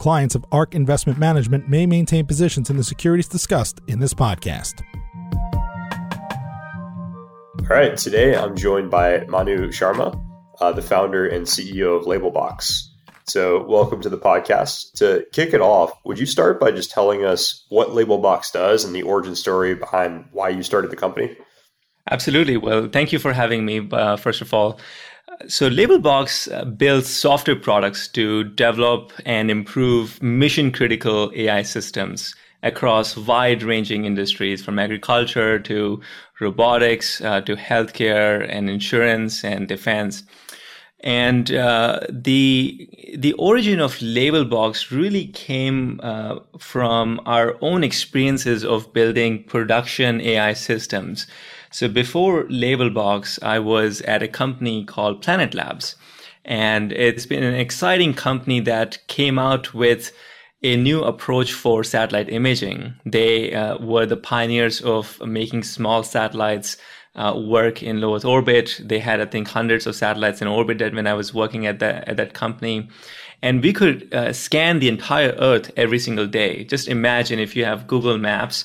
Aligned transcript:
Clients 0.00 0.34
of 0.34 0.46
ARK 0.50 0.74
Investment 0.74 1.18
Management 1.18 1.68
may 1.68 1.84
maintain 1.84 2.24
positions 2.24 2.70
in 2.70 2.78
the 2.78 2.82
securities 2.82 3.28
discussed 3.28 3.82
in 3.86 3.98
this 3.98 4.14
podcast. 4.14 4.82
All 7.60 7.66
right, 7.76 7.94
today 7.98 8.34
I'm 8.34 8.56
joined 8.56 8.90
by 8.90 9.26
Manu 9.26 9.68
Sharma, 9.68 10.18
uh, 10.58 10.72
the 10.72 10.80
founder 10.80 11.28
and 11.28 11.44
CEO 11.44 12.00
of 12.00 12.06
Labelbox. 12.06 12.80
So, 13.26 13.62
welcome 13.64 14.00
to 14.00 14.08
the 14.08 14.16
podcast. 14.16 14.94
To 14.94 15.26
kick 15.32 15.52
it 15.52 15.60
off, 15.60 15.92
would 16.06 16.18
you 16.18 16.24
start 16.24 16.58
by 16.58 16.70
just 16.70 16.90
telling 16.90 17.26
us 17.26 17.66
what 17.68 17.90
Labelbox 17.90 18.52
does 18.52 18.86
and 18.86 18.94
the 18.94 19.02
origin 19.02 19.36
story 19.36 19.74
behind 19.74 20.24
why 20.32 20.48
you 20.48 20.62
started 20.62 20.90
the 20.90 20.96
company? 20.96 21.36
Absolutely. 22.10 22.56
Well, 22.56 22.88
thank 22.88 23.12
you 23.12 23.18
for 23.18 23.34
having 23.34 23.66
me, 23.66 23.86
uh, 23.92 24.16
first 24.16 24.40
of 24.40 24.54
all. 24.54 24.80
So, 25.48 25.70
Labelbox 25.70 26.52
uh, 26.52 26.64
builds 26.66 27.08
software 27.08 27.56
products 27.56 28.08
to 28.08 28.44
develop 28.44 29.12
and 29.24 29.50
improve 29.50 30.22
mission 30.22 30.70
critical 30.70 31.32
AI 31.34 31.62
systems 31.62 32.34
across 32.62 33.16
wide 33.16 33.62
ranging 33.62 34.04
industries 34.04 34.62
from 34.62 34.78
agriculture 34.78 35.58
to 35.60 36.00
robotics 36.40 37.20
uh, 37.22 37.40
to 37.42 37.56
healthcare 37.56 38.46
and 38.48 38.68
insurance 38.68 39.44
and 39.44 39.66
defense. 39.66 40.24
And 41.02 41.50
uh, 41.52 42.00
the 42.10 42.88
the 43.16 43.32
origin 43.34 43.80
of 43.80 43.96
Labelbox 43.96 44.90
really 44.90 45.28
came 45.28 45.98
uh, 46.02 46.40
from 46.58 47.20
our 47.24 47.56
own 47.62 47.82
experiences 47.82 48.64
of 48.64 48.92
building 48.92 49.44
production 49.44 50.20
AI 50.20 50.52
systems. 50.52 51.26
So 51.70 51.88
before 51.88 52.44
Labelbox, 52.44 53.42
I 53.42 53.60
was 53.60 54.00
at 54.02 54.22
a 54.22 54.28
company 54.28 54.84
called 54.84 55.22
Planet 55.22 55.54
Labs, 55.54 55.94
and 56.44 56.92
it's 56.92 57.26
been 57.26 57.44
an 57.44 57.54
exciting 57.54 58.12
company 58.12 58.58
that 58.60 58.98
came 59.06 59.38
out 59.38 59.72
with 59.72 60.12
a 60.62 60.76
new 60.76 61.02
approach 61.04 61.52
for 61.52 61.84
satellite 61.84 62.28
imaging. 62.28 62.94
They 63.06 63.54
uh, 63.54 63.78
were 63.78 64.04
the 64.04 64.16
pioneers 64.16 64.80
of 64.82 65.20
making 65.24 65.62
small 65.62 66.02
satellites 66.02 66.76
uh, 67.14 67.34
work 67.36 67.82
in 67.82 68.00
low 68.00 68.16
Earth 68.16 68.24
orbit. 68.24 68.80
They 68.82 68.98
had, 68.98 69.20
I 69.20 69.26
think, 69.26 69.48
hundreds 69.48 69.86
of 69.86 69.94
satellites 69.94 70.42
in 70.42 70.48
orbit 70.48 70.78
that 70.78 70.94
when 70.94 71.06
I 71.06 71.14
was 71.14 71.32
working 71.32 71.66
at 71.66 71.78
that 71.78 72.08
at 72.08 72.16
that 72.16 72.34
company. 72.34 72.88
And 73.42 73.62
we 73.62 73.72
could 73.72 74.12
uh, 74.12 74.32
scan 74.32 74.80
the 74.80 74.88
entire 74.88 75.34
Earth 75.38 75.70
every 75.76 75.98
single 75.98 76.26
day. 76.26 76.64
Just 76.64 76.88
imagine 76.88 77.38
if 77.38 77.56
you 77.56 77.64
have 77.64 77.86
Google 77.86 78.18
Maps 78.18 78.64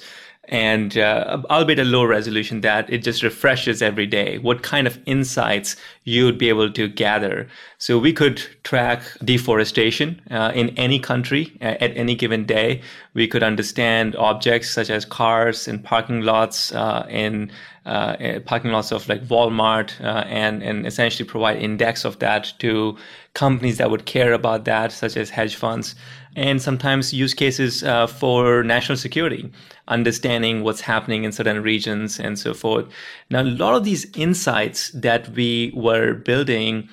and 0.49 0.97
uh, 0.97 1.41
albeit 1.49 1.79
a 1.79 1.83
low 1.83 2.03
resolution 2.03 2.61
that 2.61 2.89
it 2.89 3.00
just 3.00 3.23
refreshes 3.23 3.81
every 3.81 4.06
day 4.06 4.38
what 4.38 4.63
kind 4.63 4.88
of 4.88 5.00
insights 5.06 5.75
you 6.03 6.25
would 6.25 6.38
be 6.38 6.50
able 6.50 6.72
to 6.72 6.88
gather. 6.88 7.47
So 7.78 7.97
we 7.97 8.13
could 8.13 8.41
track 8.63 9.01
deforestation 9.23 10.22
uh, 10.31 10.51
in 10.53 10.69
any 10.78 11.00
country 11.00 11.51
uh, 11.61 11.75
at 11.81 11.95
any 11.97 12.16
given 12.16 12.45
day. 12.45 12.81
We 13.13 13.28
could 13.28 13.44
understand 13.44 14.16
objects 14.16 14.69
such 14.69 14.89
as 14.89 15.06
cars 15.06 15.67
and 15.67 15.83
parking 15.83 16.22
lots 16.22 16.72
uh, 16.73 17.06
in 17.09 17.51
uh, 17.85 18.16
eh, 18.19 18.39
parking 18.39 18.72
lots 18.72 18.91
of 18.91 19.07
like 19.07 19.23
Walmart 19.27 20.01
uh, 20.01 20.25
and 20.27 20.63
and 20.63 20.88
essentially 20.88 21.27
provide 21.27 21.62
index 21.62 22.03
of 22.03 22.17
that 22.19 22.51
to 22.57 22.97
companies 23.35 23.77
that 23.77 23.91
would 23.91 24.06
care 24.06 24.33
about 24.33 24.66
that, 24.66 24.91
such 24.91 25.16
as 25.16 25.29
hedge 25.29 25.56
funds, 25.56 25.94
and 26.35 26.62
sometimes 26.62 27.13
use 27.13 27.34
cases 27.34 27.84
uh, 27.84 28.07
for 28.07 28.63
national 28.63 28.97
security, 28.97 29.50
understanding 29.88 30.63
what's 30.63 30.81
happening 30.81 31.23
in 31.23 31.31
certain 31.31 31.62
regions 31.63 32.19
and 32.19 32.38
so 32.38 32.53
forth. 32.53 32.85
Now, 33.29 33.41
a 33.41 33.44
lot 33.44 33.75
of 33.75 33.84
these 33.84 34.06
insights 34.16 34.90
that 34.91 35.29
we 35.29 35.72
were 35.75 36.13
building 36.13 36.90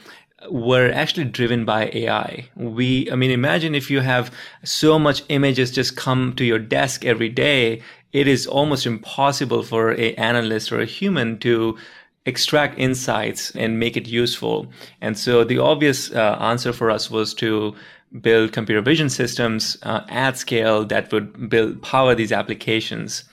were 0.50 0.90
actually 0.92 1.24
driven 1.24 1.64
by 1.64 1.90
AI. 1.92 2.48
We, 2.56 3.10
I 3.10 3.16
mean, 3.16 3.30
imagine 3.30 3.74
if 3.74 3.90
you 3.90 4.00
have 4.00 4.32
so 4.64 4.98
much 4.98 5.22
images 5.28 5.70
just 5.70 5.96
come 5.96 6.34
to 6.34 6.44
your 6.44 6.58
desk 6.58 7.04
every 7.04 7.28
day, 7.28 7.82
it 8.12 8.28
is 8.28 8.46
almost 8.46 8.86
impossible 8.86 9.62
for 9.62 9.92
a 9.92 10.14
analyst 10.14 10.72
or 10.72 10.80
a 10.80 10.86
human 10.86 11.38
to 11.38 11.78
extract 12.26 12.78
insights 12.78 13.50
and 13.56 13.80
make 13.80 13.96
it 13.96 14.06
useful. 14.06 14.66
And 15.00 15.18
so 15.18 15.44
the 15.44 15.58
obvious 15.58 16.12
uh, 16.12 16.36
answer 16.40 16.72
for 16.72 16.90
us 16.90 17.10
was 17.10 17.34
to 17.34 17.74
build 18.20 18.52
computer 18.52 18.80
vision 18.80 19.08
systems 19.08 19.76
uh, 19.82 20.04
at 20.08 20.36
scale 20.36 20.84
that 20.84 21.12
would 21.12 21.48
build 21.48 21.82
power 21.82 22.14
these 22.14 22.32
applications. 22.32 23.24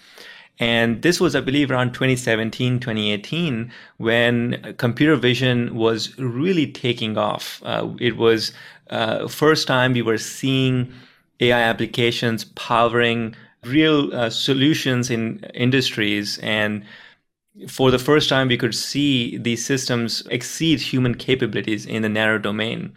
And 0.59 1.01
this 1.01 1.21
was, 1.21 1.35
I 1.35 1.41
believe, 1.41 1.71
around 1.71 1.93
2017, 1.93 2.79
2018, 2.79 3.71
when 3.97 4.75
computer 4.77 5.15
vision 5.15 5.75
was 5.75 6.17
really 6.19 6.69
taking 6.69 7.17
off. 7.17 7.61
Uh, 7.63 7.89
it 7.99 8.17
was 8.17 8.51
uh, 8.89 9.27
first 9.27 9.67
time 9.67 9.93
we 9.93 10.01
were 10.01 10.17
seeing 10.17 10.91
AI 11.39 11.61
applications 11.61 12.43
powering 12.43 13.35
real 13.63 14.13
uh, 14.13 14.29
solutions 14.29 15.09
in 15.09 15.39
industries 15.53 16.37
and 16.39 16.83
for 17.67 17.91
the 17.91 17.99
first 17.99 18.29
time 18.29 18.47
we 18.47 18.57
could 18.57 18.73
see 18.73 19.37
these 19.37 19.65
systems 19.65 20.25
exceed 20.31 20.79
human 20.79 21.13
capabilities 21.13 21.85
in 21.85 22.01
the 22.01 22.09
narrow 22.09 22.37
domain 22.37 22.93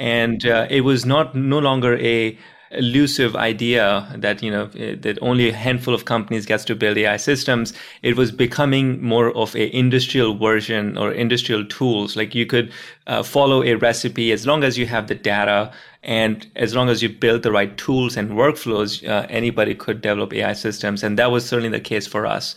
and 0.00 0.46
uh, 0.46 0.66
it 0.70 0.80
was 0.80 1.06
not 1.06 1.34
no 1.36 1.58
longer 1.58 1.96
a 1.98 2.36
elusive 2.72 3.34
idea 3.34 4.06
that 4.16 4.44
you 4.44 4.50
know 4.50 4.66
that 4.66 5.18
only 5.20 5.48
a 5.48 5.52
handful 5.52 5.92
of 5.92 6.04
companies 6.04 6.46
gets 6.46 6.64
to 6.64 6.74
build 6.74 6.96
AI 6.96 7.16
systems. 7.16 7.72
It 8.02 8.16
was 8.16 8.30
becoming 8.30 9.02
more 9.02 9.36
of 9.36 9.54
a 9.54 9.74
industrial 9.76 10.36
version 10.36 10.96
or 10.96 11.12
industrial 11.12 11.66
tools. 11.66 12.16
Like 12.16 12.34
you 12.34 12.46
could 12.46 12.72
uh, 13.06 13.22
follow 13.22 13.62
a 13.62 13.74
recipe 13.74 14.32
as 14.32 14.46
long 14.46 14.64
as 14.64 14.78
you 14.78 14.86
have 14.86 15.08
the 15.08 15.16
data 15.16 15.72
and 16.02 16.46
as 16.56 16.74
long 16.74 16.88
as 16.88 17.02
you 17.02 17.08
build 17.08 17.42
the 17.42 17.52
right 17.52 17.76
tools 17.76 18.16
and 18.16 18.30
workflows, 18.30 19.06
uh, 19.06 19.26
anybody 19.28 19.74
could 19.74 20.00
develop 20.00 20.32
AI 20.32 20.54
systems. 20.54 21.02
And 21.02 21.18
that 21.18 21.30
was 21.30 21.44
certainly 21.46 21.68
the 21.68 21.80
case 21.80 22.06
for 22.06 22.24
us. 22.24 22.54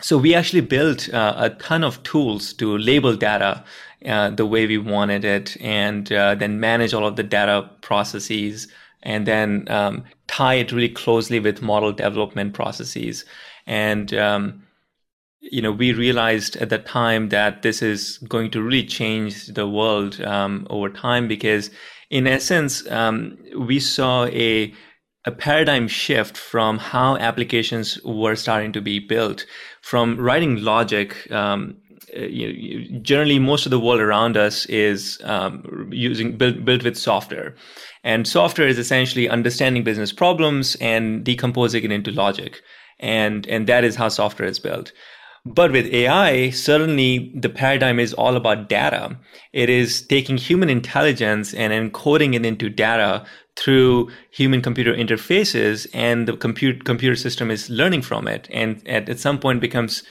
So 0.00 0.18
we 0.18 0.34
actually 0.34 0.62
built 0.62 1.12
uh, 1.14 1.34
a 1.36 1.50
ton 1.50 1.84
of 1.84 2.02
tools 2.02 2.52
to 2.54 2.76
label 2.76 3.14
data 3.14 3.62
uh, 4.06 4.30
the 4.30 4.46
way 4.46 4.66
we 4.66 4.78
wanted 4.78 5.24
it 5.24 5.56
and 5.60 6.12
uh, 6.12 6.34
then 6.34 6.60
manage 6.60 6.92
all 6.92 7.06
of 7.06 7.16
the 7.16 7.22
data 7.22 7.70
processes 7.80 8.68
and 9.02 9.26
then 9.26 9.68
um, 9.68 10.04
tie 10.26 10.54
it 10.54 10.72
really 10.72 10.88
closely 10.88 11.38
with 11.38 11.62
model 11.62 11.92
development 11.92 12.54
processes. 12.54 13.24
And, 13.66 14.12
um, 14.14 14.62
you 15.40 15.60
know, 15.60 15.72
we 15.72 15.92
realized 15.92 16.56
at 16.56 16.70
that 16.70 16.86
time 16.86 17.28
that 17.28 17.62
this 17.62 17.82
is 17.82 18.18
going 18.18 18.50
to 18.52 18.62
really 18.62 18.84
change 18.84 19.48
the 19.48 19.68
world 19.68 20.20
um, 20.22 20.66
over 20.70 20.88
time 20.88 21.28
because, 21.28 21.70
in 22.08 22.26
essence, 22.26 22.90
um, 22.90 23.38
we 23.58 23.78
saw 23.78 24.24
a 24.26 24.72
a 25.26 25.32
paradigm 25.32 25.88
shift 25.88 26.36
from 26.36 26.78
how 26.78 27.16
applications 27.16 27.98
were 28.04 28.36
starting 28.36 28.72
to 28.72 28.80
be 28.82 28.98
built 28.98 29.46
from 29.80 30.18
writing 30.18 30.62
logic 30.62 31.30
um, 31.32 31.76
you 32.16 32.90
know, 32.90 32.98
generally 33.00 33.38
most 33.38 33.66
of 33.66 33.70
the 33.70 33.80
world 33.80 34.00
around 34.00 34.36
us 34.36 34.66
is 34.66 35.20
um, 35.24 35.88
using 35.92 36.36
built, 36.36 36.64
built 36.64 36.84
with 36.84 36.96
software. 36.96 37.54
And 38.02 38.28
software 38.28 38.68
is 38.68 38.78
essentially 38.78 39.28
understanding 39.28 39.84
business 39.84 40.12
problems 40.12 40.76
and 40.76 41.24
decomposing 41.24 41.84
it 41.84 41.92
into 41.92 42.10
logic. 42.10 42.60
And 43.00 43.46
and 43.46 43.66
that 43.66 43.84
is 43.84 43.96
how 43.96 44.08
software 44.08 44.48
is 44.48 44.58
built. 44.58 44.92
But 45.46 45.72
with 45.72 45.92
ai 45.92 46.50
certainly 46.50 47.30
the 47.34 47.50
paradigm 47.50 47.98
is 47.98 48.14
all 48.14 48.36
about 48.36 48.68
data. 48.68 49.18
It 49.52 49.68
is 49.68 50.06
taking 50.06 50.36
human 50.36 50.70
intelligence 50.70 51.52
and 51.52 51.72
encoding 51.72 52.34
it 52.34 52.46
into 52.46 52.70
data 52.70 53.26
through 53.56 54.10
human 54.30 54.62
computer 54.62 54.94
interfaces 54.94 55.86
and 55.92 56.26
the 56.26 56.36
compute 56.36 56.84
computer 56.84 57.16
system 57.16 57.50
is 57.50 57.70
learning 57.70 58.02
from 58.02 58.26
it. 58.26 58.48
And 58.50 58.86
at, 58.88 59.08
at 59.08 59.20
some 59.20 59.38
point 59.38 59.60
becomes 59.60 60.02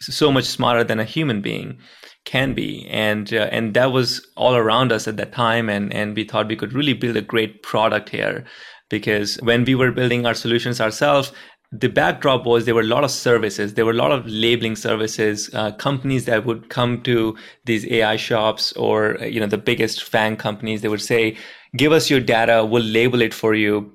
so 0.00 0.32
much 0.32 0.44
smarter 0.44 0.84
than 0.84 1.00
a 1.00 1.04
human 1.04 1.40
being 1.40 1.78
can 2.24 2.52
be 2.52 2.86
and 2.88 3.32
uh, 3.32 3.48
and 3.50 3.74
that 3.74 3.92
was 3.92 4.26
all 4.36 4.54
around 4.54 4.92
us 4.92 5.08
at 5.08 5.16
that 5.16 5.32
time 5.32 5.68
and 5.68 5.92
and 5.92 6.14
we 6.14 6.24
thought 6.24 6.48
we 6.48 6.56
could 6.56 6.72
really 6.72 6.92
build 6.92 7.16
a 7.16 7.22
great 7.22 7.62
product 7.62 8.10
here 8.10 8.44
because 8.90 9.36
when 9.36 9.64
we 9.64 9.74
were 9.74 9.92
building 9.92 10.26
our 10.26 10.34
solutions 10.34 10.80
ourselves, 10.80 11.32
the 11.72 11.88
backdrop 11.88 12.44
was 12.44 12.64
there 12.64 12.74
were 12.74 12.80
a 12.80 12.84
lot 12.84 13.04
of 13.04 13.10
services. 13.12 13.74
There 13.74 13.86
were 13.86 13.92
a 13.92 13.94
lot 13.94 14.10
of 14.10 14.26
labeling 14.26 14.74
services, 14.74 15.48
uh, 15.54 15.70
companies 15.72 16.24
that 16.24 16.44
would 16.44 16.68
come 16.68 17.00
to 17.02 17.36
these 17.64 17.86
AI 17.86 18.16
shops 18.16 18.72
or, 18.72 19.16
you 19.20 19.38
know, 19.38 19.46
the 19.46 19.56
biggest 19.56 20.02
FANG 20.02 20.36
companies. 20.36 20.82
They 20.82 20.88
would 20.88 21.00
say, 21.00 21.36
give 21.76 21.92
us 21.92 22.10
your 22.10 22.20
data. 22.20 22.64
We'll 22.64 22.82
label 22.82 23.22
it 23.22 23.32
for 23.32 23.54
you 23.54 23.92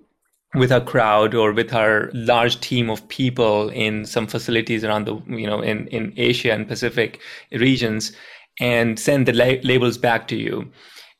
with 0.55 0.71
our 0.71 0.81
crowd 0.81 1.35
or 1.35 1.51
with 1.51 1.73
our 1.73 2.09
large 2.13 2.59
team 2.61 2.89
of 2.89 3.07
people 3.09 3.69
in 3.69 4.05
some 4.05 4.27
facilities 4.27 4.83
around 4.83 5.05
the, 5.05 5.15
you 5.27 5.47
know, 5.47 5.61
in, 5.61 5.87
in 5.87 6.13
Asia 6.17 6.51
and 6.51 6.67
Pacific 6.67 7.19
regions 7.51 8.11
and 8.59 8.99
send 8.99 9.25
the 9.25 9.33
la- 9.33 9.61
labels 9.63 9.97
back 9.97 10.27
to 10.29 10.35
you. 10.35 10.69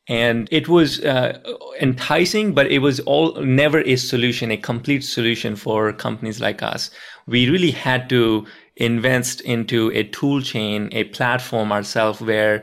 And 0.08 0.48
it 0.52 0.68
was 0.68 1.00
uh, 1.00 1.38
enticing 1.80 2.54
but 2.54 2.70
it 2.70 2.78
was 2.78 3.00
all 3.00 3.34
never 3.42 3.80
a 3.80 3.96
solution 3.96 4.52
a 4.52 4.56
complete 4.56 5.02
solution 5.02 5.56
for 5.56 5.92
companies 5.92 6.40
like 6.40 6.62
us. 6.62 6.90
We 7.26 7.50
really 7.50 7.72
had 7.72 8.08
to 8.10 8.46
invest 8.76 9.40
into 9.40 9.90
a 9.92 10.04
tool 10.04 10.42
chain 10.42 10.90
a 10.92 11.04
platform 11.04 11.72
ourselves 11.72 12.20
where 12.20 12.62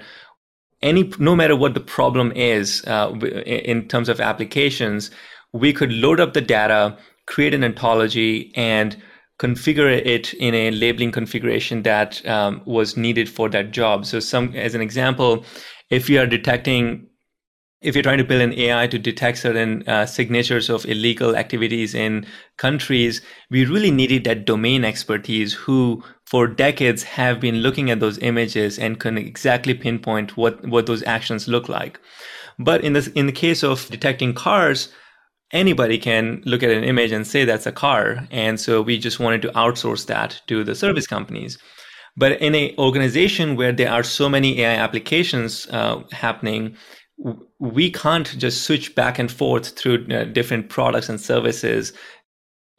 any 0.81 1.11
no 1.17 1.35
matter 1.35 1.55
what 1.55 1.73
the 1.73 1.79
problem 1.79 2.31
is 2.33 2.83
uh, 2.85 3.11
in 3.45 3.87
terms 3.87 4.09
of 4.09 4.21
applications 4.21 5.11
we 5.53 5.71
could 5.71 5.91
load 5.91 6.19
up 6.19 6.33
the 6.33 6.41
data 6.41 6.97
create 7.25 7.53
an 7.53 7.63
ontology 7.63 8.51
and 8.55 9.01
configure 9.39 9.89
it 9.89 10.33
in 10.35 10.53
a 10.53 10.71
labeling 10.71 11.11
configuration 11.11 11.83
that 11.83 12.25
um, 12.27 12.61
was 12.65 12.97
needed 12.97 13.29
for 13.29 13.49
that 13.49 13.71
job 13.71 14.05
so 14.05 14.19
some 14.19 14.53
as 14.55 14.75
an 14.75 14.81
example 14.81 15.45
if 15.89 16.09
you 16.09 16.19
are 16.19 16.27
detecting 16.27 17.07
if 17.83 17.95
you're 17.95 18.03
trying 18.03 18.17
to 18.17 18.23
build 18.23 18.41
an 18.41 18.53
AI 18.53 18.87
to 18.87 18.97
detect 18.97 19.37
certain 19.37 19.83
uh, 19.87 20.05
signatures 20.05 20.69
of 20.69 20.85
illegal 20.85 21.35
activities 21.35 21.93
in 21.93 22.25
countries, 22.57 23.21
we 23.49 23.65
really 23.65 23.91
needed 23.91 24.23
that 24.23 24.45
domain 24.45 24.85
expertise 24.85 25.53
who 25.53 26.01
for 26.25 26.47
decades 26.47 27.03
have 27.03 27.41
been 27.41 27.57
looking 27.57 27.91
at 27.91 27.99
those 27.99 28.17
images 28.19 28.79
and 28.79 29.01
can 29.01 29.17
exactly 29.17 29.73
pinpoint 29.73 30.37
what, 30.37 30.65
what 30.65 30.85
those 30.85 31.03
actions 31.03 31.49
look 31.49 31.67
like. 31.67 31.99
But 32.57 32.83
in 32.83 32.93
the, 32.93 33.11
in 33.15 33.25
the 33.25 33.33
case 33.33 33.63
of 33.63 33.89
detecting 33.89 34.33
cars, 34.33 34.87
anybody 35.53 35.97
can 35.97 36.41
look 36.45 36.63
at 36.63 36.71
an 36.71 36.83
image 36.83 37.11
and 37.11 37.25
say 37.25 37.45
that's 37.45 37.67
a 37.67 37.71
car. 37.71 38.27
And 38.31 38.59
so 38.59 38.81
we 38.81 38.97
just 38.97 39.19
wanted 39.19 39.41
to 39.43 39.49
outsource 39.49 40.07
that 40.07 40.41
to 40.47 40.63
the 40.63 40.75
service 40.75 41.07
companies. 41.07 41.57
But 42.17 42.41
in 42.41 42.53
an 42.55 42.71
organization 42.77 43.55
where 43.55 43.71
there 43.71 43.91
are 43.91 44.03
so 44.03 44.27
many 44.27 44.59
AI 44.61 44.75
applications 44.75 45.67
uh, 45.69 46.03
happening, 46.11 46.75
we 47.59 47.91
can't 47.91 48.37
just 48.37 48.63
switch 48.63 48.93
back 48.95 49.17
and 49.19 49.31
forth 49.31 49.77
through 49.77 50.07
uh, 50.11 50.25
different 50.25 50.69
products 50.69 51.09
and 51.09 51.21
services 51.21 51.93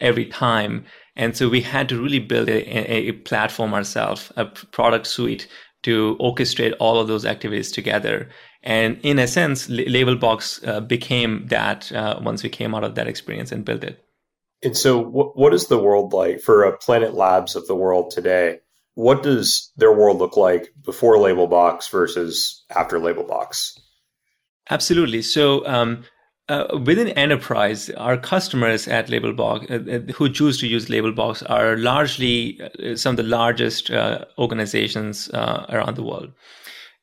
every 0.01 0.27
time. 0.27 0.85
And 1.17 1.37
so 1.37 1.49
we 1.49 1.61
had 1.61 1.89
to 1.89 2.01
really 2.01 2.19
build 2.19 2.49
a, 2.49 3.09
a 3.09 3.13
platform 3.13 3.73
ourselves, 3.75 4.33
a 4.37 4.47
product 4.47 5.07
suite 5.07 5.49
to 5.85 6.17
orchestrate 6.21 6.75
all 6.81 6.99
of 6.99 7.09
those 7.09 7.25
activities 7.25 7.71
together. 7.71 8.29
And 8.65 8.99
in 9.03 9.19
a 9.19 9.29
sense, 9.29 9.69
Labelbox 9.69 10.67
uh, 10.67 10.81
became 10.81 11.47
that 11.49 11.93
uh, 11.93 12.19
once 12.23 12.43
we 12.43 12.49
came 12.49 12.75
out 12.75 12.83
of 12.83 12.95
that 12.97 13.07
experience 13.07 13.53
and 13.53 13.65
built 13.65 13.85
it. 13.85 14.03
And 14.63 14.77
so, 14.77 14.99
what, 14.99 15.37
what 15.37 15.55
is 15.55 15.67
the 15.67 15.79
world 15.79 16.13
like 16.13 16.41
for 16.41 16.65
a 16.65 16.77
Planet 16.77 17.15
Labs 17.15 17.55
of 17.55 17.67
the 17.67 17.77
world 17.77 18.11
today? 18.11 18.61
What 18.95 19.23
does 19.23 19.71
their 19.77 19.93
world 19.93 20.19
look 20.19 20.37
like 20.37 20.73
before 20.83 21.17
Labelbox 21.17 21.91
versus 21.91 22.65
after 22.75 22.99
Labelbox? 22.99 23.79
Absolutely. 24.71 25.21
So 25.21 25.67
um, 25.67 26.05
uh, 26.49 26.79
within 26.85 27.09
enterprise, 27.09 27.91
our 27.91 28.17
customers 28.17 28.87
at 28.89 29.09
Labelbox 29.09 29.71
uh, 29.71 29.97
uh, 29.97 30.13
who 30.13 30.29
choose 30.29 30.59
to 30.59 30.67
use 30.67 30.87
Labelbox 30.87 31.49
are 31.49 31.77
largely 31.77 32.61
uh, 32.61 32.97
some 32.97 33.13
of 33.13 33.17
the 33.17 33.23
largest 33.23 33.91
uh, 33.91 34.25
organizations 34.39 35.29
uh, 35.31 35.67
around 35.69 35.97
the 35.97 36.03
world, 36.03 36.33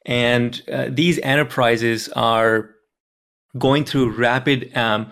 and 0.05 0.61
these 0.89 1.19
enterprises 1.19 2.09
are 2.09 2.71
going 3.57 3.85
through 3.85 4.11
rapid 4.11 4.75
um, 4.75 5.11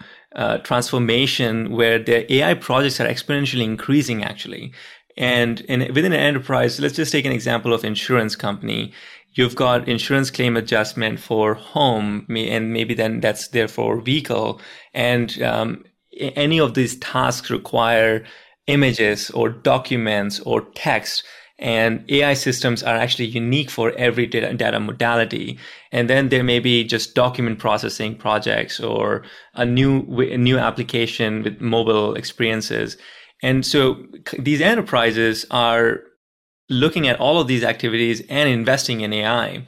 transformation 0.63 1.71
where 1.71 1.99
their 1.99 2.25
AI 2.29 2.53
projects 2.53 2.99
are 2.99 3.07
exponentially 3.07 3.63
increasing 3.63 4.23
actually. 4.23 4.73
And 5.17 5.61
in, 5.61 5.81
within 5.93 6.13
an 6.13 6.19
enterprise, 6.19 6.79
let's 6.79 6.95
just 6.95 7.11
take 7.11 7.25
an 7.25 7.31
example 7.31 7.73
of 7.73 7.83
insurance 7.83 8.35
company. 8.35 8.93
You've 9.33 9.55
got 9.55 9.87
insurance 9.87 10.31
claim 10.31 10.55
adjustment 10.55 11.19
for 11.19 11.53
home 11.53 12.25
and 12.29 12.73
maybe 12.73 12.93
then 12.93 13.19
that's 13.19 13.49
there 13.49 13.67
for 13.67 14.01
vehicle. 14.01 14.61
And 14.93 15.41
um, 15.41 15.83
any 16.17 16.59
of 16.59 16.73
these 16.73 16.97
tasks 16.97 17.49
require 17.49 18.25
images 18.67 19.29
or 19.31 19.49
documents 19.49 20.39
or 20.41 20.61
text 20.73 21.23
and 21.59 22.05
AI 22.09 22.33
systems 22.33 22.81
are 22.83 22.95
actually 22.95 23.25
unique 23.25 23.69
for 23.69 23.91
every 23.91 24.25
data, 24.25 24.53
data, 24.53 24.79
modality. 24.79 25.59
And 25.91 26.09
then 26.09 26.29
there 26.29 26.43
may 26.43 26.59
be 26.59 26.83
just 26.85 27.15
document 27.15 27.59
processing 27.59 28.15
projects 28.15 28.79
or 28.79 29.23
a 29.55 29.65
new 29.65 30.01
a 30.21 30.37
new 30.37 30.57
application 30.57 31.43
with 31.43 31.59
mobile 31.59 32.15
experiences. 32.15 32.97
And 33.43 33.65
so 33.65 34.05
these 34.37 34.61
enterprises 34.61 35.45
are 35.51 36.01
looking 36.69 37.07
at 37.07 37.19
all 37.19 37.39
of 37.39 37.47
these 37.47 37.63
activities 37.63 38.21
and 38.29 38.49
investing 38.49 39.01
in 39.01 39.11
AI. 39.11 39.65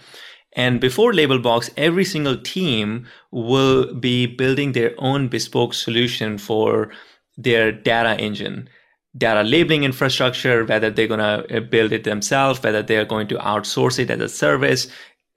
And 0.53 0.79
before 0.81 1.13
Labelbox, 1.13 1.71
every 1.77 2.05
single 2.05 2.37
team 2.37 3.07
will 3.31 3.93
be 3.93 4.27
building 4.27 4.73
their 4.73 4.93
own 4.97 5.29
bespoke 5.29 5.73
solution 5.73 6.37
for 6.37 6.91
their 7.37 7.71
data 7.71 8.21
engine, 8.21 8.69
data 9.17 9.43
labeling 9.43 9.83
infrastructure, 9.83 10.65
whether 10.65 10.89
they're 10.89 11.07
going 11.07 11.19
to 11.19 11.57
uh, 11.57 11.59
build 11.59 11.91
it 11.91 12.03
themselves, 12.03 12.61
whether 12.63 12.81
they're 12.81 13.05
going 13.05 13.27
to 13.27 13.35
outsource 13.35 13.99
it 13.99 14.09
as 14.09 14.19
a 14.19 14.29
service. 14.29 14.87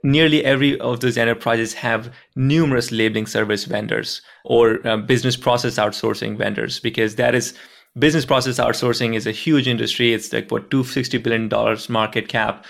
Nearly 0.02 0.44
every 0.44 0.78
of 0.80 1.00
those 1.00 1.16
enterprises 1.16 1.72
have 1.74 2.12
numerous 2.36 2.92
labeling 2.92 3.26
service 3.26 3.64
vendors 3.64 4.20
or 4.44 4.86
uh, 4.86 4.98
business 4.98 5.36
process 5.36 5.76
outsourcing 5.76 6.36
vendors 6.36 6.78
because 6.78 7.16
that 7.16 7.34
is 7.34 7.54
business 7.98 8.26
process 8.26 8.58
outsourcing 8.58 9.14
is 9.14 9.26
a 9.26 9.32
huge 9.32 9.66
industry. 9.66 10.12
It's 10.12 10.32
like 10.32 10.50
what 10.50 10.70
$260 10.70 11.22
billion 11.22 11.78
market 11.88 12.28
cap 12.28 12.64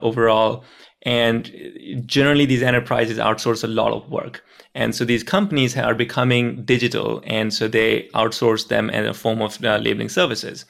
overall. 0.00 0.64
And 1.06 2.02
generally 2.04 2.46
these 2.46 2.62
enterprises 2.62 3.16
outsource 3.16 3.62
a 3.62 3.68
lot 3.68 3.92
of 3.92 4.10
work. 4.10 4.44
And 4.74 4.94
so 4.94 5.04
these 5.04 5.22
companies 5.22 5.76
are 5.76 5.94
becoming 5.94 6.64
digital. 6.64 7.22
And 7.24 7.54
so 7.54 7.68
they 7.68 8.08
outsource 8.14 8.68
them 8.68 8.90
in 8.90 9.06
a 9.06 9.14
form 9.14 9.40
of 9.40 9.64
uh, 9.64 9.78
labeling 9.78 10.08
services. 10.08 10.66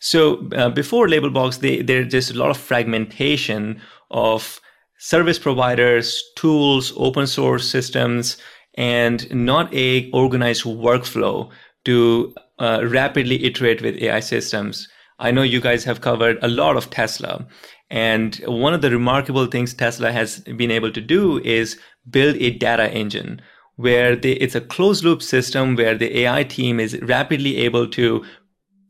So 0.00 0.48
uh, 0.56 0.70
before 0.70 1.06
Labelbox, 1.06 1.60
they, 1.60 1.82
there's 1.82 2.10
just 2.10 2.30
a 2.30 2.34
lot 2.34 2.50
of 2.50 2.56
fragmentation 2.56 3.80
of 4.10 4.58
service 4.98 5.38
providers, 5.38 6.22
tools, 6.34 6.94
open 6.96 7.26
source 7.26 7.68
systems, 7.68 8.38
and 8.76 9.32
not 9.34 9.72
a 9.74 10.10
organized 10.12 10.64
workflow 10.64 11.50
to 11.84 12.34
uh, 12.58 12.80
rapidly 12.84 13.44
iterate 13.44 13.82
with 13.82 13.96
AI 13.98 14.20
systems. 14.20 14.88
I 15.18 15.30
know 15.30 15.42
you 15.42 15.60
guys 15.60 15.84
have 15.84 16.00
covered 16.00 16.38
a 16.42 16.48
lot 16.48 16.76
of 16.76 16.90
Tesla. 16.90 17.46
And 17.90 18.36
one 18.46 18.74
of 18.74 18.82
the 18.82 18.90
remarkable 18.90 19.46
things 19.46 19.74
Tesla 19.74 20.10
has 20.10 20.40
been 20.40 20.70
able 20.70 20.92
to 20.92 21.00
do 21.00 21.38
is 21.40 21.78
build 22.08 22.36
a 22.36 22.50
data 22.50 22.90
engine 22.90 23.40
where 23.76 24.16
they, 24.16 24.32
it's 24.32 24.54
a 24.54 24.60
closed 24.60 25.04
loop 25.04 25.22
system 25.22 25.76
where 25.76 25.96
the 25.96 26.20
AI 26.20 26.44
team 26.44 26.80
is 26.80 27.00
rapidly 27.02 27.58
able 27.58 27.88
to 27.88 28.24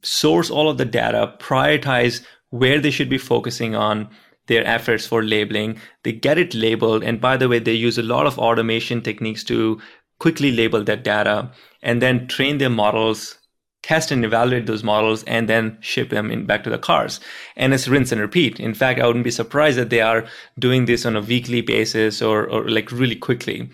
source 0.02 0.50
all 0.50 0.68
of 0.68 0.78
the 0.78 0.84
data, 0.84 1.34
prioritize 1.38 2.22
where 2.50 2.80
they 2.80 2.90
should 2.90 3.08
be 3.08 3.18
focusing 3.18 3.74
on 3.74 4.08
their 4.46 4.66
efforts 4.66 5.06
for 5.06 5.22
labeling. 5.22 5.78
They 6.02 6.12
get 6.12 6.38
it 6.38 6.54
labeled. 6.54 7.02
And 7.02 7.20
by 7.20 7.36
the 7.36 7.48
way, 7.48 7.58
they 7.58 7.72
use 7.72 7.98
a 7.98 8.02
lot 8.02 8.26
of 8.26 8.38
automation 8.38 9.00
techniques 9.00 9.42
to 9.44 9.80
quickly 10.18 10.52
label 10.52 10.84
that 10.84 11.02
data 11.02 11.50
and 11.82 12.00
then 12.00 12.28
train 12.28 12.58
their 12.58 12.70
models 12.70 13.38
test 13.84 14.10
and 14.10 14.24
evaluate 14.24 14.64
those 14.64 14.82
models 14.82 15.22
and 15.24 15.46
then 15.46 15.76
ship 15.80 16.08
them 16.08 16.30
in 16.30 16.46
back 16.46 16.64
to 16.64 16.70
the 16.70 16.78
cars. 16.78 17.20
And 17.54 17.74
it's 17.74 17.86
rinse 17.86 18.12
and 18.12 18.20
repeat. 18.20 18.58
In 18.58 18.72
fact, 18.72 18.98
I 18.98 19.06
wouldn't 19.06 19.24
be 19.26 19.30
surprised 19.30 19.76
that 19.76 19.90
they 19.90 20.00
are 20.00 20.24
doing 20.58 20.86
this 20.86 21.04
on 21.04 21.16
a 21.16 21.20
weekly 21.20 21.60
basis 21.60 22.22
or, 22.22 22.48
or 22.48 22.66
like 22.66 22.90
really 22.90 23.14
quickly. 23.14 23.68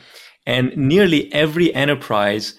And 0.46 0.76
nearly 0.76 1.32
every 1.32 1.72
enterprise 1.74 2.58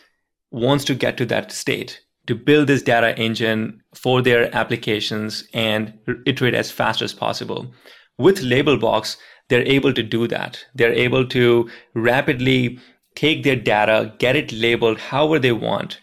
wants 0.50 0.86
to 0.86 0.96
get 0.96 1.18
to 1.18 1.26
that 1.26 1.52
state 1.52 2.00
to 2.28 2.36
build 2.36 2.68
this 2.68 2.84
data 2.84 3.18
engine 3.18 3.82
for 3.96 4.22
their 4.22 4.56
applications 4.56 5.44
and 5.54 5.94
iterate 6.26 6.54
as 6.54 6.72
fast 6.72 7.02
as 7.02 7.14
possible. 7.14 7.74
With 8.18 8.44
Labelbox, 8.44 9.18
they're 9.50 9.68
able 9.68 9.94
to 9.94 10.04
do 10.04 10.26
that. 10.30 10.64
They're 10.74 10.94
able 10.94 11.26
to 11.28 11.70
rapidly 11.96 12.80
take 13.16 13.44
their 13.44 13.58
data, 13.58 14.14
get 14.20 14.38
it 14.38 14.54
labeled 14.54 15.00
however 15.00 15.40
they 15.40 15.52
want, 15.52 16.00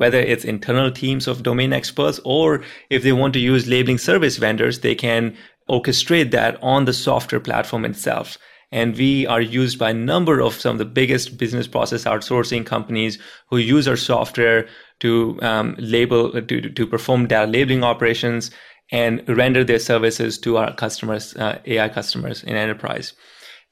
whether 0.00 0.18
it's 0.18 0.46
internal 0.46 0.90
teams 0.90 1.28
of 1.28 1.42
domain 1.42 1.74
experts 1.74 2.18
or 2.24 2.62
if 2.88 3.02
they 3.02 3.12
want 3.12 3.34
to 3.34 3.38
use 3.38 3.68
labeling 3.68 3.98
service 3.98 4.38
vendors, 4.38 4.80
they 4.80 4.94
can 4.94 5.36
orchestrate 5.68 6.30
that 6.30 6.56
on 6.62 6.86
the 6.86 6.92
software 6.94 7.38
platform 7.38 7.84
itself. 7.84 8.38
And 8.72 8.96
we 8.96 9.26
are 9.26 9.42
used 9.42 9.78
by 9.78 9.90
a 9.90 9.94
number 9.94 10.40
of 10.40 10.54
some 10.54 10.72
of 10.72 10.78
the 10.78 10.86
biggest 10.86 11.36
business 11.36 11.66
process 11.66 12.04
outsourcing 12.04 12.64
companies 12.64 13.18
who 13.50 13.58
use 13.58 13.86
our 13.86 13.96
software 13.98 14.66
to 15.00 15.38
um, 15.42 15.76
label 15.78 16.30
to, 16.30 16.60
to 16.70 16.86
perform 16.86 17.26
data 17.26 17.50
labeling 17.50 17.84
operations 17.84 18.50
and 18.90 19.22
render 19.28 19.64
their 19.64 19.78
services 19.78 20.38
to 20.38 20.56
our 20.56 20.74
customers, 20.76 21.36
uh, 21.36 21.58
AI 21.66 21.90
customers 21.90 22.42
in 22.42 22.56
enterprise. 22.56 23.12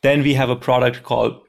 Then 0.02 0.22
we 0.22 0.34
have 0.34 0.50
a 0.50 0.56
product 0.56 1.04
called 1.04 1.40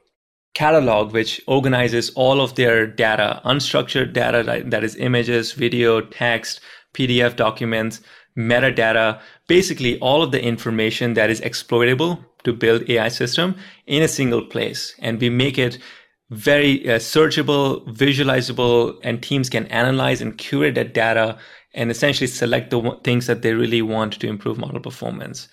Catalog, 0.54 1.12
which 1.12 1.40
organizes 1.46 2.10
all 2.10 2.40
of 2.40 2.56
their 2.56 2.86
data, 2.86 3.40
unstructured 3.44 4.12
data 4.12 4.62
that 4.66 4.84
is 4.84 4.96
images, 4.96 5.52
video, 5.52 6.00
text, 6.00 6.60
PDF 6.94 7.36
documents, 7.36 8.00
metadata, 8.36 9.20
basically 9.46 9.98
all 10.00 10.22
of 10.22 10.32
the 10.32 10.42
information 10.42 11.14
that 11.14 11.30
is 11.30 11.40
exploitable 11.40 12.24
to 12.44 12.52
build 12.52 12.88
AI 12.88 13.08
system 13.08 13.54
in 13.86 14.02
a 14.02 14.08
single 14.08 14.42
place. 14.44 14.94
And 14.98 15.20
we 15.20 15.30
make 15.30 15.58
it 15.58 15.78
very 16.30 16.88
uh, 16.88 16.98
searchable, 16.98 17.86
visualizable, 17.88 18.98
and 19.02 19.22
teams 19.22 19.50
can 19.50 19.66
analyze 19.66 20.20
and 20.20 20.38
curate 20.38 20.76
that 20.76 20.94
data 20.94 21.38
and 21.74 21.90
essentially 21.90 22.26
select 22.26 22.70
the 22.70 22.98
things 23.04 23.26
that 23.26 23.42
they 23.42 23.54
really 23.54 23.82
want 23.82 24.14
to 24.14 24.28
improve 24.28 24.58
model 24.58 24.80
performance. 24.80 25.48